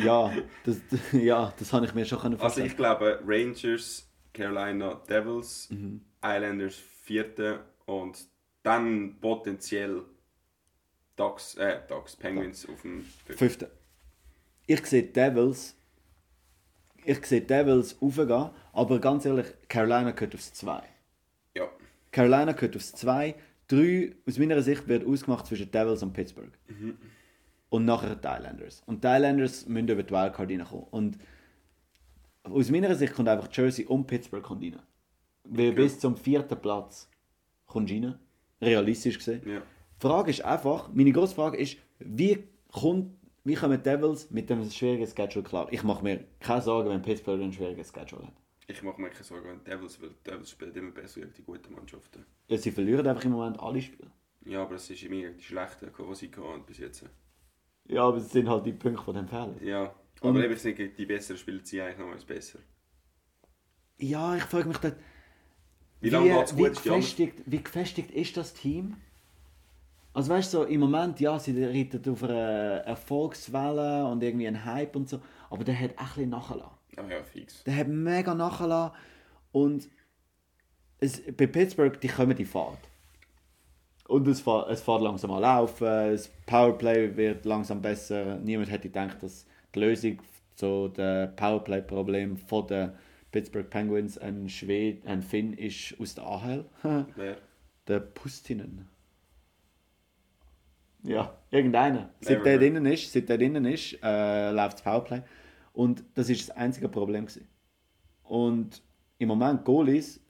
ja, 0.04 0.32
das, 0.64 0.80
ja, 1.12 1.52
das 1.58 1.72
habe 1.72 1.86
ich 1.86 1.94
mir 1.94 2.04
schon 2.04 2.18
können 2.18 2.34
Also 2.34 2.42
vorstellen. 2.42 2.66
ich 2.66 2.76
glaube 2.76 3.20
Rangers, 3.24 4.10
Carolina 4.34 4.94
Devils, 5.08 5.70
Mhm. 5.70 6.04
Islanders 6.22 6.74
vierte 6.74 7.64
und 7.86 8.18
dann 8.62 9.18
potenziell 9.20 10.02
Ducks, 11.16 11.54
äh, 11.54 11.80
Ducks, 11.88 12.16
Penguins 12.16 12.68
auf 12.68 12.82
dem 12.82 13.02
fünften. 13.02 13.38
Fünfte. 13.38 13.70
Ich 14.66 14.84
sehe 14.86 15.04
Devils. 15.04 15.76
Ich 17.10 17.24
sehe 17.24 17.40
Devils 17.40 17.96
raufgehen, 18.02 18.50
aber 18.72 18.98
ganz 18.98 19.24
ehrlich, 19.24 19.46
Carolina 19.68 20.10
gehört 20.10 20.34
aufs 20.34 20.52
2. 20.52 20.82
Ja, 21.56 21.68
Carolina 22.10 22.52
gehört 22.52 22.76
aufs 22.76 22.92
2. 22.92 23.34
3, 23.68 24.14
aus 24.26 24.38
meiner 24.38 24.60
Sicht, 24.62 24.86
wird 24.88 25.06
ausgemacht 25.06 25.46
zwischen 25.46 25.70
Devils 25.70 26.02
und 26.02 26.12
Pittsburgh. 26.12 26.52
Und 27.70 27.84
nachher 27.84 28.14
die 28.16 28.26
Islanders. 28.26 28.82
Und 28.86 29.04
die 29.04 29.08
Islanders 29.08 29.66
müssen 29.66 29.88
über 29.88 30.02
die 30.02 30.10
Wildcard 30.12 30.50
reinkommen. 30.50 30.86
Und 30.90 31.18
aus 32.44 32.70
meiner 32.70 32.94
Sicht 32.94 33.14
kommt 33.14 33.28
einfach 33.28 33.48
Jersey 33.52 33.84
und 33.86 34.06
Pittsburgh 34.06 34.42
kommt 34.42 34.62
rein. 34.64 34.78
Weil 35.44 35.68
Okay. 35.70 35.82
bis 35.82 35.98
zum 36.00 36.16
vierten 36.16 36.58
Platz 36.60 37.08
kommst 37.66 37.90
du 37.92 37.96
rein. 37.96 38.18
Realistisch 38.60 39.18
gesehen. 39.18 39.42
ja. 39.46 39.60
Die 40.00 40.06
Frage 40.06 40.30
ist 40.30 40.44
einfach, 40.44 40.90
meine 40.92 41.12
grosse 41.12 41.34
Frage 41.34 41.56
ist, 41.58 41.76
wie, 41.98 42.44
kommt, 42.72 43.12
wie 43.44 43.54
kommen 43.54 43.78
die 43.78 43.82
Devils 43.82 44.30
mit 44.30 44.50
dem 44.50 44.68
schwierigen 44.70 45.06
Schedule 45.06 45.42
klar? 45.44 45.68
Ich 45.72 45.82
mache 45.82 46.02
mir 46.02 46.24
keine 46.40 46.62
Sorgen, 46.62 46.90
wenn 46.90 47.02
Pittsburgh 47.02 47.40
ein 47.42 47.52
schwieriges 47.52 47.92
Schedule 47.92 48.26
hat. 48.26 48.34
Ich 48.66 48.82
mache 48.82 49.00
mir 49.00 49.08
keine 49.10 49.24
Sorgen, 49.24 49.48
wenn 49.48 49.64
Devils, 49.64 50.00
weil 50.02 50.10
Devils 50.26 50.50
spielen 50.50 50.74
immer 50.74 50.90
besser 50.90 51.20
gegen 51.20 51.32
die 51.32 51.42
guten 51.42 51.72
Mannschaften. 51.74 52.26
Ja, 52.48 52.58
sie 52.58 52.70
verlieren 52.70 53.06
einfach 53.06 53.24
im 53.24 53.32
Moment 53.32 53.58
alle 53.60 53.80
Spiele. 53.80 54.10
Ja, 54.44 54.62
aber 54.62 54.74
es 54.76 54.88
ist 54.90 55.02
immer 55.02 55.30
die 55.30 55.42
schlechten, 55.42 55.90
die 55.96 56.14
sie 56.14 56.30
hatten 56.30 56.64
bis 56.66 56.78
jetzt. 56.78 57.04
Ja, 57.86 58.02
aber 58.04 58.18
es 58.18 58.30
sind 58.30 58.48
halt 58.48 58.66
die 58.66 58.72
Punkte, 58.72 59.04
die 59.06 59.12
dann 59.14 59.28
fehlen. 59.28 59.56
Ja, 59.66 59.94
aber 60.20 60.28
Und- 60.30 60.42
eben, 60.44 60.62
denke, 60.62 60.88
die 60.90 61.06
besseren 61.06 61.38
spielen 61.38 61.64
sie 61.64 61.80
eigentlich 61.80 61.98
noch 61.98 62.24
besser. 62.26 62.58
Ja, 63.98 64.36
ich 64.36 64.42
frage 64.44 64.68
mich 64.68 64.78
dort, 64.78 64.96
Wie 66.00 66.06
wie, 66.06 66.10
die 66.10 66.16
andere- 66.16 66.70
gefestigt, 66.70 67.42
wie 67.46 67.62
gefestigt 67.62 68.10
ist 68.10 68.36
das 68.36 68.54
Team? 68.54 68.96
Also 70.18 70.32
weißt 70.32 70.52
du, 70.52 70.58
so, 70.58 70.64
im 70.64 70.80
Moment, 70.80 71.20
ja, 71.20 71.38
sie 71.38 71.64
reiten 71.64 72.10
auf 72.10 72.24
einer 72.24 72.82
Erfolgswelle 72.84 74.04
und 74.04 74.20
irgendwie 74.20 74.48
einen 74.48 74.64
Hype 74.64 74.96
und 74.96 75.08
so, 75.08 75.20
aber 75.48 75.62
der 75.62 75.78
hat 75.78 75.92
auch 75.96 76.00
ein 76.00 76.06
bisschen 76.08 76.30
nachgelassen. 76.30 76.72
Ah 76.96 77.04
ja, 77.08 77.22
fix. 77.22 77.62
Der 77.62 77.76
hat 77.76 77.86
mega 77.86 78.34
nachgelassen 78.34 78.96
und 79.52 79.88
es, 80.98 81.22
bei 81.36 81.46
Pittsburgh, 81.46 82.00
die 82.00 82.08
kommen 82.08 82.34
die 82.34 82.44
Fahrt. 82.44 82.80
Und 84.08 84.26
es 84.26 84.40
fährt, 84.40 84.68
es 84.70 84.82
fährt 84.82 85.02
langsam 85.02 85.30
an 85.30 85.42
laufen, 85.42 85.86
das 85.86 86.26
Powerplay 86.46 87.16
wird 87.16 87.44
langsam 87.44 87.80
besser. 87.80 88.40
Niemand 88.40 88.72
hätte 88.72 88.88
gedacht, 88.88 89.22
dass 89.22 89.46
die 89.72 89.78
Lösung 89.78 90.18
zu 90.56 90.88
dem 90.88 91.36
Powerplay-Problem 91.36 92.38
von 92.38 92.66
den 92.66 92.90
Pittsburgh 93.30 93.70
Penguins 93.70 94.18
ein 94.18 94.48
Schwed, 94.48 95.06
ein 95.06 95.22
Finn 95.22 95.52
ist 95.52 95.94
aus 96.00 96.16
der 96.16 96.26
AHL. 96.26 96.64
Wer? 97.14 97.36
der 97.88 98.00
Pustinen. 98.00 98.88
Ja, 101.08 101.32
irgendeiner. 101.50 102.10
Seit 102.20 102.44
der 102.44 102.58
drinnen 102.58 102.84
ist, 102.84 103.10
seit 103.10 103.30
der 103.30 103.38
drinnen 103.38 103.64
ist, 103.64 103.98
äh, 104.02 104.50
läuft 104.50 104.74
das 104.74 104.82
Powerplay. 104.82 105.22
Und 105.72 106.04
das 106.14 106.28
ist 106.28 106.48
das 106.48 106.56
einzige 106.56 106.90
Problem 106.90 107.24
gewesen. 107.24 107.48
Und 108.24 108.82
im 109.16 109.28
Moment 109.28 109.64
Goalies 109.64 110.20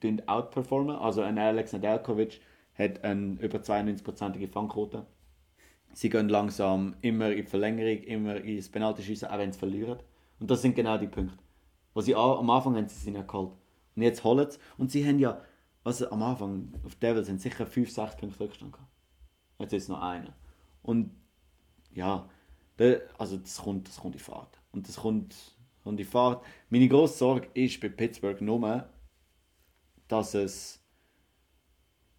tun 0.00 0.22
outperformen. 0.26 0.94
Also 0.94 1.22
ein 1.22 1.38
Alex 1.38 1.72
Nedeljkovic 1.72 2.40
hat 2.74 3.02
eine 3.02 3.36
über 3.40 3.58
92%ige 3.58 4.46
Fangquote. 4.46 5.06
Sie 5.92 6.08
gehen 6.08 6.28
langsam 6.28 6.94
immer 7.00 7.30
in 7.30 7.38
die 7.38 7.50
Verlängerung, 7.50 8.04
immer 8.04 8.36
ins 8.36 8.68
Penaltyschießen, 8.68 9.28
auch 9.28 9.38
wenn 9.38 9.52
sie 9.52 9.58
verlieren. 9.58 9.98
Und 10.38 10.48
das 10.52 10.62
sind 10.62 10.76
genau 10.76 10.98
die 10.98 11.08
Punkte. 11.08 11.36
Was 11.94 12.04
sie 12.04 12.14
am 12.14 12.48
Anfang 12.48 12.76
haben 12.76 12.86
sie 12.86 12.94
sie 12.94 13.10
nicht 13.10 13.26
geholt. 13.26 13.54
Und 13.96 14.02
jetzt 14.02 14.22
holen 14.22 14.48
sie. 14.48 14.58
Und 14.76 14.92
sie 14.92 15.04
haben 15.04 15.18
ja, 15.18 15.42
also 15.82 16.08
am 16.12 16.22
Anfang 16.22 16.72
auf 16.84 16.94
Devils 16.94 17.26
sind 17.26 17.40
sicher 17.40 17.66
5, 17.66 17.90
6 17.90 18.16
Punkte 18.16 18.38
Rückstand 18.38 18.72
gehabt. 18.72 18.97
Jetzt 19.58 19.72
ist 19.72 19.88
noch 19.88 20.00
einer. 20.00 20.34
Und 20.82 21.10
ja, 21.92 22.28
also 23.18 23.36
das 23.36 23.58
kommt, 23.58 23.88
das 23.88 23.98
kommt 23.98 24.14
in 24.14 24.20
Fahrt. 24.20 24.60
Und 24.72 24.88
das 24.88 24.96
kommt, 24.96 25.34
kommt 25.82 25.98
in 25.98 26.06
Fahrt. 26.06 26.44
Meine 26.70 26.88
grosse 26.88 27.18
Sorge 27.18 27.48
ist 27.54 27.80
bei 27.80 27.88
Pittsburgh 27.88 28.40
nur, 28.40 28.88
dass 30.06 30.34
es 30.34 30.78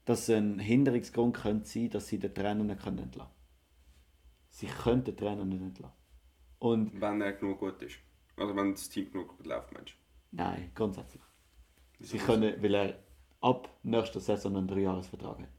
dass 0.10 0.28
ein 0.28 0.58
Hinderungsgrund 0.58 1.38
könnte 1.38 1.70
sein, 1.70 1.92
dass 1.92 2.08
sie 2.08 2.18
den 2.18 2.34
Trainer 2.34 2.64
nicht 2.64 2.84
entlassen 2.84 3.14
können. 3.14 3.30
Sie 4.50 4.66
können 4.66 5.04
den 5.04 5.16
Trainer 5.16 5.46
nicht 5.46 5.62
entlassen. 5.62 5.94
Und 6.58 7.00
Wenn 7.00 7.22
er 7.22 7.34
genug 7.34 7.60
gut 7.60 7.80
ist. 7.84 8.00
Also 8.36 8.56
wenn 8.56 8.72
das 8.72 8.90
Team 8.90 9.12
genug 9.12 9.38
gut 9.38 9.46
läuft, 9.46 9.72
Mensch. 9.72 9.96
nein, 10.32 10.72
grundsätzlich. 10.74 11.22
Sie 12.00 12.18
können, 12.18 12.60
weil 12.64 12.74
er 12.74 13.00
ab 13.42 13.70
nächster 13.84 14.20
Saison 14.20 14.58
einen 14.58 14.68
Dreijahresvertrag 14.68 15.42
hat. 15.42 15.50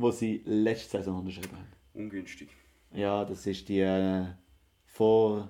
Wo 0.00 0.10
sie 0.10 0.42
letzte 0.44 0.98
Saison 0.98 1.18
unterschrieben 1.18 1.56
haben. 1.56 1.72
Ungünstig. 1.94 2.48
Ja, 2.92 3.24
das 3.24 3.46
ist 3.46 3.68
die 3.68 3.80
äh, 3.80 4.26
vor 4.84 5.48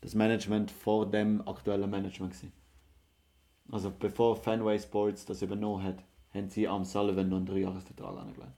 das 0.00 0.14
Management 0.14 0.70
vor 0.70 1.10
dem 1.10 1.46
aktuellen 1.48 1.88
Management 1.88 2.34
gewesen. 2.34 2.52
Also 3.70 3.90
bevor 3.90 4.36
Fenway 4.36 4.78
Sports 4.78 5.24
das 5.24 5.40
übernommen 5.42 5.82
hat, 5.82 6.04
haben 6.32 6.48
sie 6.50 6.68
am 6.68 6.84
Sullivan 6.84 7.28
noch 7.28 7.38
einen 7.38 7.46
Dreijahresvertrag 7.46 8.18
angelegt. 8.18 8.52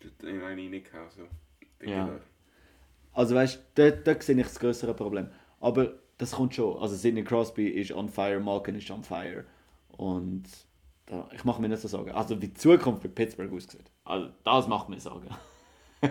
Tut 0.00 0.22
in 0.22 0.42
eine 0.42 0.62
reingehauen, 0.62 1.10
so. 1.10 1.86
Ja. 1.86 2.18
Also 3.12 3.34
weißt 3.34 3.62
du, 3.74 3.90
dort, 3.90 4.06
dort 4.06 4.22
sehe 4.22 4.36
ich 4.36 4.46
das 4.46 4.58
größere 4.58 4.94
Problem. 4.94 5.28
Aber 5.60 5.94
das 6.18 6.32
kommt 6.32 6.54
schon. 6.54 6.80
Also 6.80 6.96
Sidney 6.96 7.22
Crosby 7.22 7.68
ist 7.68 7.92
on 7.92 8.08
fire, 8.08 8.40
Malkin 8.40 8.74
ist 8.74 8.90
on 8.90 9.04
fire. 9.04 9.44
Und 9.96 10.44
da, 11.06 11.28
ich 11.32 11.44
mache 11.44 11.60
mir 11.60 11.68
nicht 11.68 11.80
so 11.80 11.88
Sorgen. 11.88 12.10
Also 12.10 12.40
wie 12.40 12.48
die 12.48 12.54
Zukunft 12.54 13.02
bei 13.02 13.08
Pittsburgh 13.08 13.52
aussieht. 13.52 13.90
Also 14.08 14.30
das 14.42 14.66
macht 14.66 14.88
mir 14.88 15.00
Sorgen. 15.00 15.28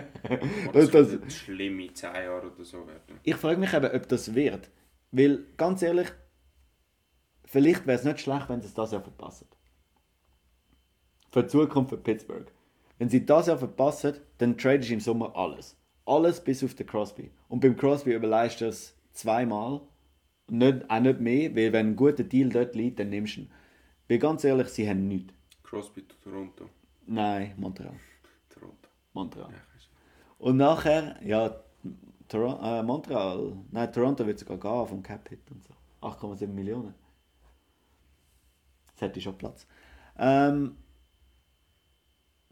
Das, 0.74 0.90
das, 0.90 1.18
das, 1.18 1.34
schlimme 1.34 1.90
10 1.90 2.14
Jahre 2.14 2.52
oder 2.52 2.62
so 2.62 2.86
werden. 2.86 3.18
ich 3.22 3.34
frage 3.36 3.58
mich 3.58 3.72
eben, 3.72 3.90
ob 3.90 4.06
das 4.06 4.34
wird. 4.34 4.68
Weil, 5.12 5.46
ganz 5.56 5.80
ehrlich, 5.80 6.08
vielleicht 7.46 7.86
wäre 7.86 7.98
es 7.98 8.04
nicht 8.04 8.20
schlecht, 8.20 8.50
wenn 8.50 8.60
sie 8.60 8.66
es 8.66 8.74
das 8.74 8.92
Jahr 8.92 9.00
verpassen. 9.00 9.48
Für 11.32 11.42
die 11.42 11.48
Zukunft 11.48 11.88
für 11.88 11.96
Pittsburgh. 11.96 12.52
Wenn 12.98 13.08
sie 13.08 13.24
das 13.24 13.46
Jahr 13.46 13.56
verpassen, 13.56 14.18
dann 14.36 14.58
trade 14.58 14.80
ich 14.80 14.92
im 14.92 15.00
Sommer 15.00 15.34
alles. 15.34 15.74
Alles 16.04 16.44
bis 16.44 16.62
auf 16.62 16.74
den 16.74 16.86
Crosby. 16.86 17.30
Und 17.48 17.60
beim 17.60 17.74
Crosby 17.74 18.12
überleist 18.12 18.60
du 18.60 18.66
es 18.66 18.94
zweimal. 19.12 19.80
Nicht, 20.50 20.90
auch 20.90 21.00
nicht 21.00 21.20
mehr, 21.20 21.56
weil 21.56 21.72
wenn 21.72 21.88
ein 21.88 21.96
guter 21.96 22.24
Deal 22.24 22.50
dort 22.50 22.74
liegt, 22.74 23.00
dann 23.00 23.08
nimmst 23.08 23.36
du 23.36 23.40
ihn. 23.40 23.50
Weil 24.06 24.18
ganz 24.18 24.44
ehrlich, 24.44 24.68
sie 24.68 24.86
haben 24.86 25.08
nichts. 25.08 25.32
Crosby 25.62 26.06
zu 26.06 26.16
Toronto. 26.22 26.68
Nein, 27.08 27.54
Montreal. 27.56 27.94
Toronto. 28.50 28.88
Montreal. 29.14 29.50
Ich. 29.78 29.88
Und 30.38 30.58
nachher, 30.58 31.16
ja, 31.24 31.58
Toron 32.28 32.62
äh, 32.62 32.82
Montreal, 32.82 33.56
nein, 33.70 33.90
Toronto 33.90 34.26
wird 34.26 34.38
sogar 34.38 34.58
gehen 34.58 34.86
vom 34.86 35.02
Cap-Hit 35.02 35.50
und 35.50 35.64
so. 35.64 35.72
8,7 36.02 36.46
Millionen. 36.48 36.94
Das 38.92 39.00
hätte 39.00 39.20
schon 39.22 39.38
Platz. 39.38 39.66
Ähm, 40.18 40.76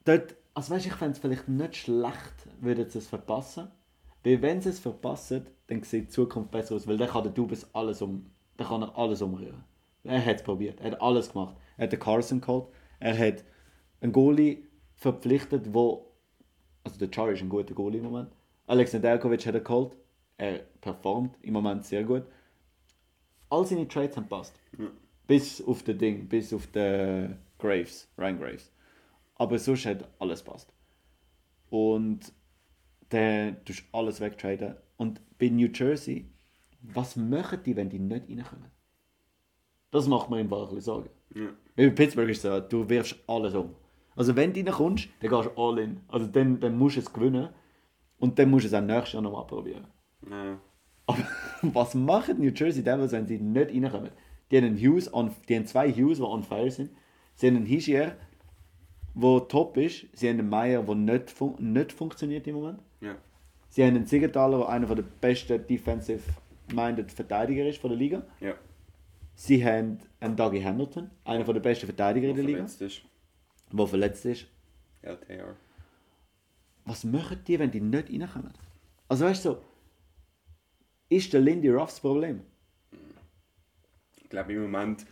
dort, 0.05 0.35
also 0.55 0.75
weißt, 0.75 0.87
ich 0.87 0.95
fände 0.95 1.13
es 1.13 1.19
vielleicht 1.19 1.49
nicht 1.49 1.77
schlecht, 1.77 2.49
würden 2.61 2.89
sie 2.89 2.99
es 2.99 3.09
verpassen. 3.09 3.71
Weil 4.25 4.41
wenn 4.41 4.63
sie 4.63 4.71
es 4.71 4.79
verpassen, 4.79 5.47
dann 5.67 5.83
sieht 5.83 6.05
die 6.05 6.09
Zukunft 6.09 6.51
besser 6.51 6.77
aus, 6.77 6.87
weil 6.87 6.97
dann 6.97 7.11
kann 7.11 7.25
der 7.25 7.33
Dubes 7.33 7.75
alles 7.75 8.01
um, 8.01 8.31
dann 8.57 8.69
kann 8.69 8.83
er 8.83 8.97
alles 8.97 9.21
umrühren. 9.21 9.65
Er 10.03 10.25
hat 10.25 10.37
es 10.37 10.43
probiert, 10.43 10.81
er 10.81 10.93
hat 10.93 11.03
alles 11.03 11.33
gemacht. 11.33 11.57
Er 11.77 11.85
hat 11.85 11.93
den 11.93 12.01
Carson 12.01 12.41
geholt, 12.41 12.69
er 13.01 13.19
hat 13.19 13.45
einen 14.01 14.13
Goalie 14.13 14.65
verpflichtet, 14.95 15.73
wo, 15.73 16.13
also 16.85 16.99
der 16.99 17.11
Char 17.13 17.31
ist 17.31 17.43
ein 17.43 17.49
guter 17.49 17.75
Goalie 17.75 17.99
im 17.99 18.05
Moment. 18.05 18.31
Alex 18.67 18.93
Nedeljkovic 18.93 19.47
hat 19.47 19.55
er 19.55 19.61
geholt, 19.61 19.97
er 20.39 20.61
performt 20.81 21.37
im 21.43 21.53
Moment 21.53 21.85
sehr 21.85 22.05
gut. 22.05 22.25
All 23.49 23.65
seine 23.65 23.87
Trades 23.87 24.17
haben 24.17 24.29
passt. 24.29 24.59
Ja. 24.79 24.87
Bis 25.27 25.63
auf 25.63 25.83
den 25.83 25.99
Ding, 25.99 26.29
bis 26.29 26.53
auf 26.53 26.67
den 26.69 27.39
Graves, 27.59 28.09
Ryan 28.19 28.39
Graves. 28.39 28.73
Aber 29.37 29.59
sonst 29.59 29.87
hat 29.87 30.09
alles 30.19 30.43
passt. 30.43 30.73
Und 31.71 32.33
dann 33.09 33.65
tust 33.65 33.81
du 33.81 33.99
alles 33.99 34.21
wegtraden. 34.21 34.77
Und 34.97 35.21
bei 35.39 35.49
New 35.49 35.69
Jersey, 35.69 36.27
was 36.83 37.17
machen 37.17 37.61
die, 37.65 37.77
wenn 37.77 37.89
die 37.89 37.99
nicht 37.99 38.29
reinkommen? 38.29 38.71
Das 39.91 40.07
macht 40.07 40.31
mir 40.31 40.41
im 40.41 40.49
bisschen 40.49 40.81
Sorgen. 40.81 41.11
Ja. 41.35 41.49
Bei 41.77 41.91
Pittsburgh 41.91 42.29
ist 42.29 42.39
es 42.39 42.43
so, 42.43 42.61
du 42.61 42.89
wirfst 42.89 43.17
alles 43.27 43.55
um. 43.55 43.75
Also 44.17 44.35
wenn 44.35 44.53
du 44.53 44.61
reinkommst, 44.61 45.09
dann 45.21 45.31
gehst 45.31 45.51
du 45.55 45.63
all 45.63 45.79
in. 45.79 46.01
Also 46.09 46.27
dann, 46.27 46.59
dann 46.59 46.77
musst 46.77 46.97
du 46.97 47.01
es 47.01 47.13
gewinnen. 47.13 47.51
Und 48.19 48.39
dann 48.39 48.51
musst 48.51 48.65
du 48.65 48.69
es 48.69 48.75
auch 48.75 48.81
nächstes 48.81 49.13
Jahr 49.13 49.23
nochmal 49.23 49.47
probieren. 49.47 49.87
Ja. 50.29 50.59
Aber 51.07 51.19
was 51.63 51.95
machen 51.95 52.41
New 52.41 52.51
Jersey 52.51 52.83
Devils, 52.83 53.13
wenn 53.13 53.27
sie 53.27 53.39
nicht 53.39 53.71
reinkommen? 53.71 54.11
Die 54.51 54.57
haben, 54.57 54.77
Hughes 54.77 55.13
on, 55.13 55.31
die 55.49 55.57
haben 55.57 55.67
zwei 55.67 55.93
Hughes, 55.93 56.19
die 56.19 56.25
on 56.25 56.43
fire 56.43 56.71
sind. 56.71 56.91
Sie 57.35 57.47
haben 57.47 57.57
einen 57.57 57.67
Hischier, 57.67 58.17
der 59.15 59.49
top 59.49 59.77
ist. 59.77 60.07
Sie 60.13 60.29
haben 60.29 60.39
einen 60.39 60.49
Meyer, 60.49 60.83
der 60.83 60.95
nicht, 60.95 61.31
fun 61.31 61.55
nicht 61.59 61.93
funktioniert 61.93 62.47
im 62.47 62.55
Moment. 62.55 62.79
Ja. 63.01 63.17
Sie 63.69 63.83
haben 63.85 63.97
einen 63.97 64.07
Siegenthaler, 64.07 64.59
der 64.59 64.69
einer 64.69 64.95
der 64.95 65.03
besten 65.03 65.67
defensive-minded 65.67 67.13
Verteidiger 67.13 67.67
ist 67.67 67.79
von 67.79 67.91
der 67.91 67.99
Liga. 67.99 68.23
Ja. 68.41 68.55
Sie 69.35 69.63
haben 69.63 69.99
einen 70.21 70.37
Dougie 70.37 70.65
Hamilton, 70.65 71.11
einer 71.25 71.45
der 71.45 71.61
besten 71.61 71.87
Verteidiger 71.87 72.29
in 72.29 72.37
der 72.37 72.45
Liga, 72.45 72.65
ist. 72.65 73.03
Der 73.73 73.87
verletzt 73.87 74.25
ist. 74.25 74.47
LTR. 75.03 75.57
Was 76.85 77.05
machen 77.05 77.41
die, 77.47 77.59
wenn 77.59 77.71
die 77.71 77.81
nicht 77.81 78.09
reinkommen? 78.13 78.53
Also 79.09 79.25
weißt 79.25 79.45
du, 79.45 79.51
so, 79.53 79.63
ist 81.09 81.33
der 81.33 81.41
Lindy 81.41 81.69
Ruff 81.71 81.91
das 81.91 82.01
Problem? 82.01 82.43
Ich 84.17 84.29
glaube 84.29 84.53
im 84.53 84.63
Moment. 84.63 85.07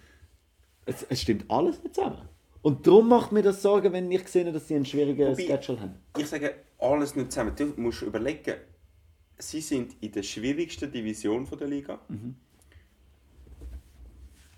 Es, 0.87 1.03
es 1.05 1.21
stimmt 1.23 1.51
alles 1.51 1.83
nicht 1.83 1.95
zusammen. 1.95 2.29
Und 2.63 2.87
darum 2.87 3.09
macht 3.09 3.31
mir 3.33 3.43
das 3.43 3.63
Sorgen, 3.63 3.93
wenn 3.93 4.11
ich 4.11 4.27
sehe, 4.29 4.51
dass 4.51 4.69
sie 4.69 4.75
einen 4.77 4.87
schwierigen 4.87 5.29
Wobei- 5.33 5.47
Schedule 5.47 5.81
haben. 5.81 5.95
Ich 6.19 6.27
sage 6.29 6.55
alles 6.79 7.15
nicht 7.15 7.31
zusammen. 7.33 7.55
Du 7.57 7.67
musst 7.77 8.03
überlegen, 8.03 8.55
sie 9.39 9.61
sind 9.61 9.95
in 10.03 10.13
der 10.13 10.23
schwierigsten 10.23 10.91
Division 10.91 11.47
der 11.59 11.69
Liga. 11.69 12.01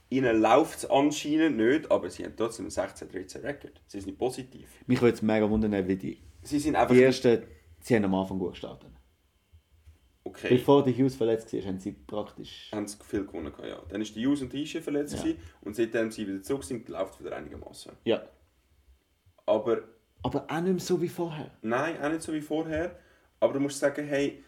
Ihnen 0.08 0.40
läuft 0.40 0.78
es 0.78 0.90
anscheinend 0.90 1.56
nicht, 1.56 1.90
aber 1.90 2.08
sie 2.10 2.24
haben 2.24 2.36
trotzdem 2.36 2.66
einen 2.66 2.70
16-13 2.70 3.42
Record. 3.42 3.80
Sie 3.88 4.00
sind 4.00 4.16
positiv. 4.16 4.68
Mich 4.86 5.00
würde 5.02 5.14
es 5.16 5.22
mega 5.22 5.48
wundern, 5.50 5.86
wie 5.88 5.96
die, 5.96 6.22
Sie 6.42 6.60
sind 6.60 6.76
einfach 6.76 6.94
die 6.94 7.02
ersten, 7.02 7.42
sie 7.80 7.96
haben 7.96 8.04
am 8.04 8.14
Anfang 8.14 8.38
gut 8.38 8.52
gestartet. 8.52 8.90
okay. 10.22 10.48
Bevor 10.50 10.84
der 10.84 10.92
Hughes 10.96 11.16
verletzt 11.16 11.52
war, 11.52 11.60
haben 11.62 11.80
sie 11.80 11.90
praktisch... 11.92 12.70
haben 12.72 12.86
sie 12.86 12.96
viel 13.04 13.26
gewonnen. 13.26 13.52
Ja. 13.66 13.82
Dann 13.88 14.00
ist 14.00 14.14
die 14.14 14.24
Hughes 14.26 14.42
und 14.42 14.52
die 14.52 14.62
Ische 14.62 14.80
verletzt 14.80 15.14
Ja. 15.14 15.22
gewesen, 15.22 15.38
und 15.62 15.74
seitdem 15.74 16.10
sie 16.12 16.26
wieder 16.28 16.42
zurück 16.42 16.62
sind, 16.64 16.88
läuft 16.88 17.14
es 17.14 17.20
wieder 17.24 17.34
einigermaßen. 17.36 17.92
Ja. 18.04 18.22
Aber 19.44 19.78
Aber 20.22 20.44
auch 20.48 20.60
nicht 20.60 20.72
mehr 20.72 20.78
so 20.80 21.00
wie 21.02 21.08
vorher. 21.08 21.50
nein, 21.62 22.00
auch 22.00 22.08
nicht 22.10 22.22
so 22.22 22.32
wie 22.32 22.40
vorher. 22.40 22.98
Aber 23.40 23.52
du 23.52 23.60
musst 23.60 23.78
sagen, 23.80 24.06
hey, 24.06 24.42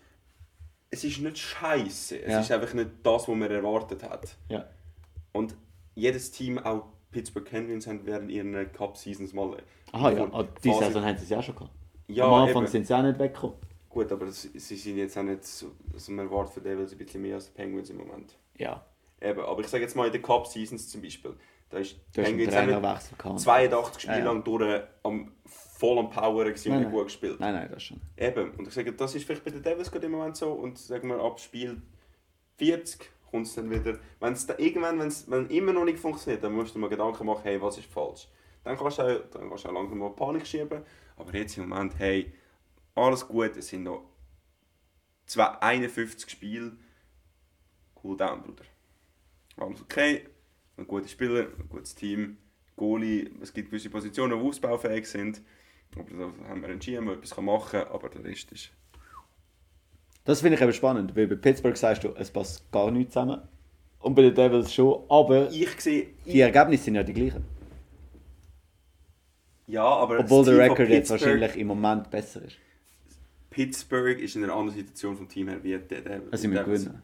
es 0.90 1.04
ist 1.04 1.18
nicht 1.20 1.38
scheiße. 1.38 2.22
Es 2.22 2.32
Ja. 2.32 2.40
ist 2.40 2.50
einfach 2.52 2.72
nicht 2.74 2.90
das, 3.02 3.28
was 3.28 3.36
man 3.36 3.50
erwartet 3.50 4.02
hat. 4.04 4.36
Ja. 4.48 4.68
Und 5.38 5.56
jedes 5.94 6.30
Team, 6.30 6.58
auch 6.58 6.86
Pittsburgh 7.10 7.44
Penguins, 7.48 7.86
haben 7.86 8.00
während 8.04 8.30
ihren 8.30 8.70
Cup-Seasons 8.72 9.32
mal. 9.32 9.56
Aha, 9.92 10.10
ja. 10.10 10.16
Phase- 10.26 10.34
Ah, 10.34 10.44
die 10.62 10.72
Saison 10.72 11.04
haben 11.04 11.16
sie 11.16 11.24
es 11.24 11.30
ja 11.30 11.42
schon 11.42 11.54
gehabt. 11.54 11.72
Ja, 12.08 12.24
Am 12.26 12.34
Anfang 12.34 12.62
eben. 12.62 12.70
sind 12.72 12.86
sie 12.86 12.94
auch 12.96 13.02
nicht 13.02 13.18
weggekommen. 13.18 13.56
Gut, 13.88 14.12
aber 14.12 14.26
das, 14.26 14.42
sie 14.42 14.76
sind 14.76 14.96
jetzt 14.98 15.16
auch 15.18 15.22
nicht 15.22 15.44
so. 15.44 15.72
Also 15.92 16.12
man 16.12 16.26
erwartet 16.26 16.54
von 16.54 16.62
Devils 16.62 16.92
ein 16.92 16.98
bisschen 16.98 17.22
mehr 17.22 17.36
als 17.36 17.46
die 17.46 17.52
Penguins 17.52 17.90
im 17.90 17.96
Moment. 17.98 18.36
Ja. 18.56 18.84
Eben, 19.20 19.40
aber 19.40 19.60
ich 19.60 19.68
sage 19.68 19.82
jetzt 19.82 19.96
mal 19.96 20.06
in 20.06 20.12
den 20.12 20.22
Cup-Seasons 20.22 20.88
zum 20.88 21.02
Beispiel. 21.02 21.34
Da 21.70 21.78
ist 21.78 21.96
Du 22.14 22.20
hast 22.22 22.28
einen 22.28 22.36
Penguins 22.38 22.54
Trainerwechsel 22.54 23.18
gehabt. 23.18 23.40
82 23.40 24.02
Spiele 24.02 24.18
Ja, 24.18 24.24
ja. 24.24 24.30
lang 24.32 24.44
durch 24.44 24.82
am 25.02 25.32
voll 25.44 25.98
am 25.98 26.10
Power 26.10 26.44
gewesen 26.44 26.72
und 26.72 26.82
Nein, 26.82 26.90
gut 26.90 27.04
gespielt. 27.04 27.38
Nein, 27.40 27.54
nein, 27.54 27.68
das 27.70 27.82
schon. 27.82 28.00
Eben, 28.16 28.50
und 28.52 28.68
ich 28.68 28.74
sage, 28.74 28.92
das 28.92 29.14
ist 29.14 29.24
vielleicht 29.24 29.44
bei 29.44 29.50
den 29.50 29.62
Devils 29.62 29.90
gerade 29.90 30.06
im 30.06 30.12
Moment 30.12 30.36
so 30.36 30.52
und 30.52 30.78
sagen 30.78 31.08
wir 31.08 31.20
ab 31.20 31.38
Spiel 31.40 31.80
40 32.56 33.10
kommt 33.30 33.46
es 33.46 33.54
dann 33.54 33.70
wieder, 33.70 33.98
wenn 34.20 34.32
es 34.32 34.46
da 34.46 34.54
irgendwann, 34.58 34.98
wenn's, 34.98 35.30
wenn 35.30 35.48
immer 35.48 35.72
noch 35.72 35.84
nicht 35.84 35.98
funktioniert, 35.98 36.42
dann 36.42 36.52
musst 36.52 36.74
du 36.74 36.78
mal 36.78 36.88
Gedanken 36.88 37.26
machen, 37.26 37.42
hey, 37.44 37.60
was 37.60 37.78
ist 37.78 37.90
falsch. 37.90 38.28
Dann 38.64 38.76
kannst 38.76 38.98
du 38.98 39.02
auch, 39.02 39.30
dann 39.30 39.48
kannst 39.48 39.64
du 39.64 39.68
auch 39.68 39.74
langsam 39.74 39.98
mal 39.98 40.10
Panik 40.10 40.46
schieben, 40.46 40.82
aber 41.16 41.34
jetzt 41.34 41.56
im 41.56 41.68
Moment, 41.68 41.98
hey, 41.98 42.32
alles 42.94 43.26
gut, 43.26 43.56
es 43.56 43.68
sind 43.68 43.84
noch 43.84 44.04
zwei, 45.26 45.46
51 45.60 46.28
Spiele, 46.28 46.76
cool 48.02 48.16
down, 48.16 48.42
Bruder. 48.42 48.64
Alles 49.56 49.80
okay, 49.82 50.28
ein 50.76 50.86
guter 50.86 51.08
Spieler, 51.08 51.48
ein 51.58 51.68
gutes 51.68 51.94
Team, 51.94 52.38
Goalie, 52.76 53.30
es 53.40 53.52
gibt 53.52 53.70
gewisse 53.70 53.90
Positionen, 53.90 54.38
die 54.38 54.46
ausbaufähig 54.46 55.06
sind, 55.06 55.42
aber 55.96 56.10
da 56.10 56.48
haben 56.48 56.60
wir 56.60 56.68
einen 56.68 56.78
GM, 56.78 57.06
der 57.06 57.16
etwas 57.16 57.36
machen 57.40 57.80
kann, 57.80 57.88
aber 57.88 58.08
der 58.08 58.24
Rest 58.24 58.52
ist... 58.52 58.70
Das 60.28 60.42
finde 60.42 60.56
ich 60.56 60.60
eben 60.62 60.74
spannend, 60.74 61.16
weil 61.16 61.26
bei 61.26 61.36
Pittsburgh 61.36 61.74
sagst 61.74 62.04
du, 62.04 62.10
es 62.14 62.30
passt 62.30 62.70
gar 62.70 62.90
nicht 62.90 63.10
zusammen. 63.10 63.40
Und 64.00 64.14
bei 64.14 64.20
den 64.20 64.34
Devils 64.34 64.74
schon, 64.74 65.02
aber 65.08 65.50
Ich 65.50 65.80
sehe... 65.80 66.08
die 66.26 66.40
Ergebnisse 66.40 66.84
sind 66.84 66.96
ja 66.96 67.02
die 67.02 67.14
gleichen. 67.14 67.46
Ja, 69.68 69.84
aber 69.84 70.18
Obwohl 70.18 70.44
der 70.44 70.58
Record 70.58 70.90
jetzt 70.90 71.08
wahrscheinlich 71.08 71.56
im 71.56 71.68
Moment 71.68 72.10
besser 72.10 72.42
ist. 72.42 72.58
Pittsburgh 73.48 74.20
ist 74.20 74.36
in 74.36 74.44
einer 74.44 74.52
anderen 74.52 74.76
Situation 74.76 75.16
vom 75.16 75.30
Team 75.30 75.48
her 75.48 75.64
wie 75.64 75.78
die 75.78 75.94
Devils. 75.94 76.30
Also 76.30 76.50
wir 76.50 76.62
gewinnen. 76.62 77.02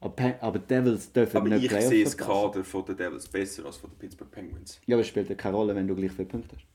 Aber, 0.00 0.34
aber 0.42 0.58
Devils 0.58 1.10
dürfen 1.10 1.38
Aber 1.38 1.48
nicht 1.48 1.62
ich 1.62 1.68
Playoffs 1.70 1.88
sehe 1.88 2.04
das. 2.04 2.18
Kader 2.18 2.64
von 2.64 2.84
den 2.84 2.98
Devils 2.98 3.28
besser 3.28 3.64
als 3.64 3.78
von 3.78 3.88
den 3.88 3.96
Pittsburgh 3.96 4.30
Penguins. 4.30 4.78
Ja, 4.84 4.96
aber 4.96 5.00
es 5.00 5.08
spielt 5.08 5.30
ja 5.30 5.36
keine 5.36 5.56
Rolle, 5.56 5.74
wenn 5.74 5.88
du 5.88 5.96
gleich 5.96 6.12
viele 6.12 6.28
Punkte 6.28 6.56
hast. 6.56 6.66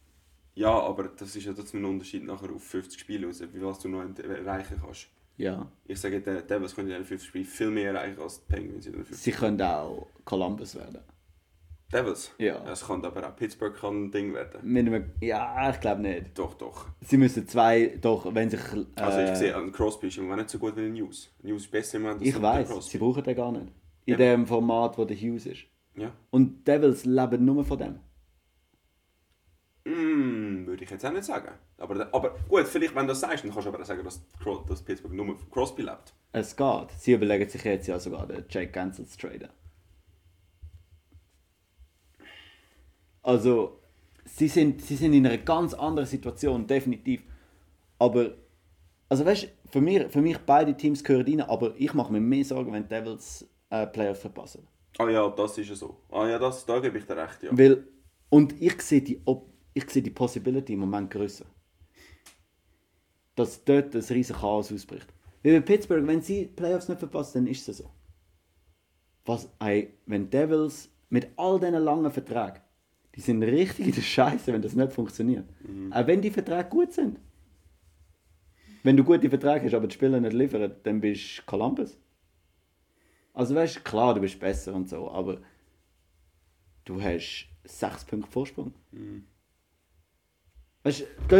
Ja, 0.55 0.71
aber 0.71 1.03
das 1.03 1.35
ist 1.35 1.45
ja 1.45 1.53
trotzdem 1.53 1.81
ein 1.81 1.85
Unterschied 1.85 2.25
nachher 2.25 2.49
auf 2.49 2.63
50 2.63 2.99
Spiele 2.99 3.27
raus, 3.27 3.43
wie 3.53 3.61
was 3.61 3.77
du 3.77 3.89
noch 3.89 4.01
erreichen 4.01 4.81
kannst. 4.83 5.07
Ja. 5.37 5.69
Ich 5.85 5.99
sage, 5.99 6.21
die 6.21 6.47
Devils 6.47 6.73
können 6.75 6.89
in 6.89 6.95
den 6.95 7.05
50 7.05 7.27
Spielen 7.27 7.45
viel 7.45 7.69
mehr 7.69 7.91
erreichen 7.93 8.21
als 8.21 8.45
die 8.45 8.53
Penguins 8.53 8.85
in 8.85 8.93
den 8.93 9.03
50 9.05 9.17
Sie 9.23 9.31
können 9.31 9.61
auch 9.61 10.07
Columbus 10.23 10.75
werden. 10.75 10.99
Devils? 11.93 12.31
Ja. 12.39 12.63
Es 12.71 12.85
könnte 12.87 13.07
aber 13.07 13.27
auch 13.29 13.35
Pittsburgh 13.35 13.75
kann 13.75 14.05
ein 14.05 14.11
Ding 14.11 14.33
werden. 14.33 14.59
Mit 14.63 14.87
einem, 14.87 15.11
ja, 15.21 15.69
ich 15.69 15.79
glaube 15.79 16.01
nicht. 16.01 16.37
Doch, 16.37 16.55
doch. 16.55 16.87
Sie 17.01 17.17
müssen 17.17 17.47
zwei, 17.47 17.97
doch, 18.01 18.33
wenn 18.33 18.49
sich. 18.49 18.59
Äh, 18.73 18.85
Also 19.01 19.19
ich 19.19 19.37
sehe, 19.37 19.55
an 19.55 19.71
Crosby 19.71 20.07
ist 20.07 20.17
im 20.17 20.23
Moment 20.23 20.41
nicht 20.43 20.49
so 20.49 20.57
gut 20.57 20.75
wie 20.75 20.81
der 20.81 20.89
News. 20.89 21.29
News 21.43 21.63
ist 21.65 21.71
besser 21.71 21.97
im 21.97 22.03
Moment 22.03 22.21
als 22.21 22.27
Ich 22.27 22.33
der 22.33 22.41
weiß, 22.41 22.85
sie 22.87 22.97
brauchen 22.97 23.23
den 23.23 23.35
gar 23.35 23.51
nicht. 23.51 23.67
In 24.05 24.11
Ja. 24.13 24.17
dem 24.17 24.45
Format, 24.47 24.97
wo 24.97 25.05
der 25.05 25.15
Hughes 25.15 25.45
ist. 25.45 25.61
Ja. 25.95 26.11
Und 26.31 26.67
Devils 26.67 27.05
leben 27.05 27.45
nur 27.45 27.63
von 27.63 27.77
dem. 27.77 27.99
Ich 30.85 30.91
jetzt 30.91 31.03
auch 31.03 31.11
nicht 31.11 31.23
sagen. 31.23 31.49
Aber, 31.79 32.07
aber 32.13 32.35
gut, 32.47 32.67
vielleicht, 32.67 32.93
wenn 32.93 33.07
du 33.07 33.07
das 33.07 33.19
sagst, 33.19 33.43
dann 33.43 33.51
kannst 33.51 33.65
du 33.65 33.69
aber 33.71 33.81
auch 33.81 33.85
sagen, 33.85 34.03
dass, 34.03 34.21
dass 34.67 34.83
Pittsburgh 34.83 35.15
nur 35.15 35.25
von 35.35 35.49
Crosby 35.49 35.81
lebt. 35.81 36.13
Es 36.31 36.55
geht. 36.55 36.91
Sie 36.99 37.13
überlegen 37.13 37.49
sich 37.49 37.63
jetzt 37.63 37.87
ja 37.87 37.97
sogar, 37.97 38.27
den 38.27 38.45
Jake 38.49 38.71
Gansel 38.71 39.07
zu 39.07 39.17
traden. 39.17 39.49
Also, 43.23 43.79
sie 44.25 44.47
sind, 44.47 44.79
sie 44.83 44.95
sind 44.95 45.13
in 45.13 45.25
einer 45.25 45.39
ganz 45.39 45.73
anderen 45.73 46.07
Situation, 46.07 46.67
definitiv. 46.67 47.23
Aber, 47.97 48.35
also 49.09 49.25
weißt 49.25 49.43
du, 49.43 49.47
für 49.71 49.81
mich, 49.81 50.05
für 50.11 50.21
mich 50.21 50.37
beide 50.37 50.77
Teams 50.77 51.03
gehören 51.03 51.25
rein, 51.25 51.41
aber 51.41 51.73
ich 51.77 51.95
mache 51.95 52.11
mir 52.11 52.21
mehr 52.21 52.45
Sorgen, 52.45 52.71
wenn 52.73 52.83
die 52.83 52.89
Devils 52.89 53.49
äh, 53.71 53.87
Playoffs 53.87 54.19
verpassen. 54.19 54.67
Ah 54.99 55.09
ja, 55.09 55.27
das 55.29 55.57
ist 55.57 55.67
ja 55.67 55.75
so. 55.75 55.97
Ah 56.11 56.27
ja, 56.27 56.37
das, 56.37 56.63
da 56.63 56.79
gebe 56.79 56.99
ich 56.99 57.05
dir 57.07 57.17
recht, 57.17 57.41
ja. 57.41 57.49
Weil, 57.51 57.87
und 58.29 58.61
ich 58.61 58.79
sehe 58.83 59.01
die, 59.01 59.19
Op- 59.25 59.49
ich 59.75 59.87
sehe 59.91 60.01
die 60.01 60.09
Possibility 60.09 60.73
im 60.73 60.79
Moment 60.79 61.11
größer. 61.11 61.45
Dass 63.35 63.63
dort 63.63 63.93
ein 63.93 64.01
riesiges 64.01 64.41
Chaos 64.41 64.71
ausbricht. 64.71 65.13
Weil 65.43 65.59
bei 65.59 65.65
Pittsburgh, 65.65 66.07
wenn 66.07 66.21
sie 66.21 66.47
die 66.47 66.53
Playoffs 66.53 66.87
nicht 66.89 66.99
verpassen, 66.99 67.45
dann 67.45 67.51
ist 67.51 67.69
es 67.69 67.77
so. 67.77 67.91
Was, 69.25 69.49
ey, 69.59 69.93
wenn 70.05 70.29
Devils 70.29 70.89
mit 71.09 71.27
all 71.35 71.59
diesen 71.59 71.75
langen 71.75 72.11
Verträgen, 72.11 72.61
die 73.15 73.21
sind 73.21 73.43
richtig 73.43 73.87
in 73.87 73.93
der 73.93 74.01
Scheiße, 74.01 74.51
wenn 74.53 74.61
das 74.61 74.75
nicht 74.75 74.93
funktioniert. 74.93 75.49
Auch 75.91 76.07
wenn 76.07 76.21
die 76.21 76.31
Verträge 76.31 76.69
gut 76.69 76.93
sind. 76.93 77.19
Wenn 78.83 78.97
du 78.97 79.03
gute 79.03 79.29
Verträge 79.29 79.65
hast, 79.65 79.73
aber 79.73 79.87
die 79.87 79.95
Spieler 79.95 80.19
nicht 80.19 80.33
liefern, 80.33 80.75
dann 80.83 81.01
bist 81.01 81.39
du 81.39 81.41
Columbus. 81.45 81.97
Also 83.33 83.55
weißt 83.55 83.77
du, 83.77 83.79
klar, 83.81 84.13
du 84.13 84.21
bist 84.21 84.39
besser 84.39 84.73
und 84.73 84.87
so, 84.87 85.09
aber 85.09 85.41
du 86.85 87.01
hast 87.01 87.49
6 87.65 88.05
Punkte 88.05 88.31
Vorsprung. 88.31 88.73
Weißt 90.85 91.01
du, 91.29 91.35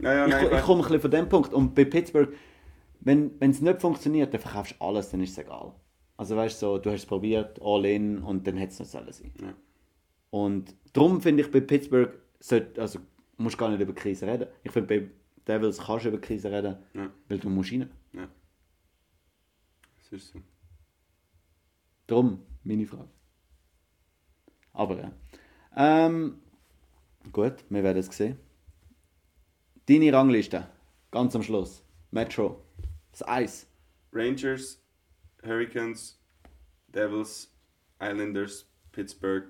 Ja, 0.00 0.12
ja, 0.14 0.26
ich, 0.26 0.30
nein, 0.32 0.46
ich 0.46 0.52
ich- 0.52 0.62
komme 0.64 0.80
ein 0.82 0.84
bisschen 0.86 1.00
von 1.00 1.10
dem 1.10 1.28
Punkt. 1.28 1.52
Und 1.54 1.74
bei 1.74 1.84
Pittsburgh, 1.84 2.34
wenn 3.00 3.32
es 3.40 3.60
nicht 3.60 3.80
funktioniert, 3.80 4.32
dann 4.34 4.40
verkaufst 4.40 4.76
du 4.78 4.84
alles, 4.84 5.10
dann 5.10 5.22
ist 5.22 5.30
es 5.32 5.38
egal. 5.38 5.74
Also 6.16 6.36
weißt 6.36 6.60
du, 6.62 6.66
so, 6.66 6.78
du 6.78 6.90
hast 6.90 7.00
es 7.00 7.06
probiert, 7.06 7.58
all 7.62 7.84
in 7.86 8.18
und 8.22 8.46
dann 8.46 8.56
hätte 8.58 8.72
es 8.74 8.78
nicht 8.80 8.90
sollen 8.90 9.10
sein. 9.12 9.32
Ja. 9.40 9.54
Und 10.30 10.74
darum 10.92 11.20
finde 11.20 11.42
ich 11.42 11.50
bei 11.50 11.60
Pittsburgh, 11.60 12.12
sollte, 12.38 12.80
also 12.80 12.98
musst 13.38 13.56
gar 13.58 13.70
nicht 13.70 13.80
über 13.80 13.94
Krise 13.94 14.26
reden. 14.26 14.48
Ich 14.62 14.70
finde 14.72 14.88
bei 14.88 15.10
Devils 15.48 15.78
kannst 15.78 16.04
du 16.04 16.10
über 16.10 16.20
Krise 16.20 16.50
reden, 16.52 16.76
Ja. 16.94 17.10
weil 17.28 17.38
du 17.38 17.48
musst 17.48 17.72
rein. 17.72 17.90
Ja. 18.12 18.28
Das 19.98 20.12
ist 20.12 20.32
so. 20.32 20.40
Darum 22.06 22.42
meine 22.62 22.86
Frage. 22.86 23.08
Aber 24.74 24.98
ja. 25.00 25.12
Ähm, 25.76 26.40
gut, 27.32 27.54
wir 27.70 27.82
werden 27.82 27.98
es 27.98 28.06
sehen. 28.16 28.38
Deine 29.88 30.12
Rangliste, 30.12 30.68
ganz 31.10 31.34
am 31.34 31.42
Schluss. 31.42 31.82
Metro, 32.10 32.62
das 33.10 33.26
Eis. 33.26 33.66
Rangers, 34.12 34.80
Hurricanes, 35.42 36.20
Devils, 36.88 37.50
Islanders, 38.00 38.66
Pittsburgh, 38.92 39.48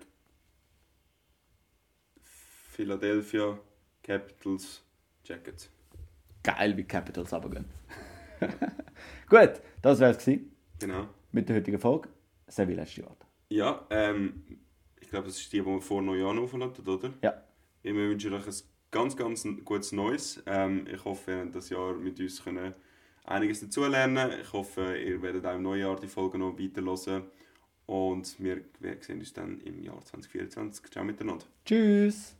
Philadelphia, 2.22 3.58
Capitals, 4.02 4.82
Jackets. 5.24 5.68
Geil, 6.42 6.76
wie 6.76 6.84
Capitals 6.84 7.32
runtergehen. 7.32 7.66
gut, 9.28 9.60
das 9.82 10.00
wäre 10.00 10.12
es 10.12 10.18
gewesen 10.18 10.52
Genau. 10.78 11.08
mit 11.32 11.48
der 11.48 11.56
heutigen 11.56 11.78
Folge. 11.78 12.08
Sevi 12.48 12.74
letzte 12.74 13.02
Worte. 13.04 13.26
Ja, 13.50 13.86
ähm, 13.90 14.42
ich 15.00 15.08
glaube, 15.10 15.26
das 15.26 15.36
ist 15.38 15.52
die, 15.52 15.58
die 15.60 15.66
wir 15.66 15.80
vor 15.80 16.02
Neujahr 16.02 16.36
aufladen, 16.38 16.84
oder? 16.86 17.12
Ja, 17.22 17.42
Wir 17.82 17.94
wünschen 17.94 18.32
euch 18.32 18.46
ein 18.46 18.54
ganz, 18.92 19.16
ganz 19.16 19.44
gutes 19.64 19.90
Neues. 19.90 20.40
Ähm, 20.46 20.86
ich 20.86 21.04
hoffe, 21.04 21.32
ihr 21.32 21.38
habt 21.40 21.56
das 21.56 21.68
Jahr 21.70 21.94
mit 21.94 22.20
uns 22.20 22.44
können 22.44 22.72
einiges 23.24 23.60
dazulernen 23.60 24.40
Ich 24.40 24.52
hoffe, 24.52 24.96
ihr 24.96 25.20
werdet 25.22 25.44
auch 25.46 25.54
im 25.54 25.62
neuen 25.62 25.80
Jahr 25.80 25.96
die 25.96 26.06
Folge 26.06 26.38
noch 26.38 26.56
weiterhören. 26.58 27.24
Und 27.86 28.38
wir, 28.38 28.62
sehen 29.00 29.18
uns 29.18 29.32
dann 29.32 29.60
im 29.62 29.82
Jahr 29.82 30.00
2024. 30.04 30.90
Ciao 30.90 31.04
miteinander. 31.04 31.44
tschüss. 31.64 32.36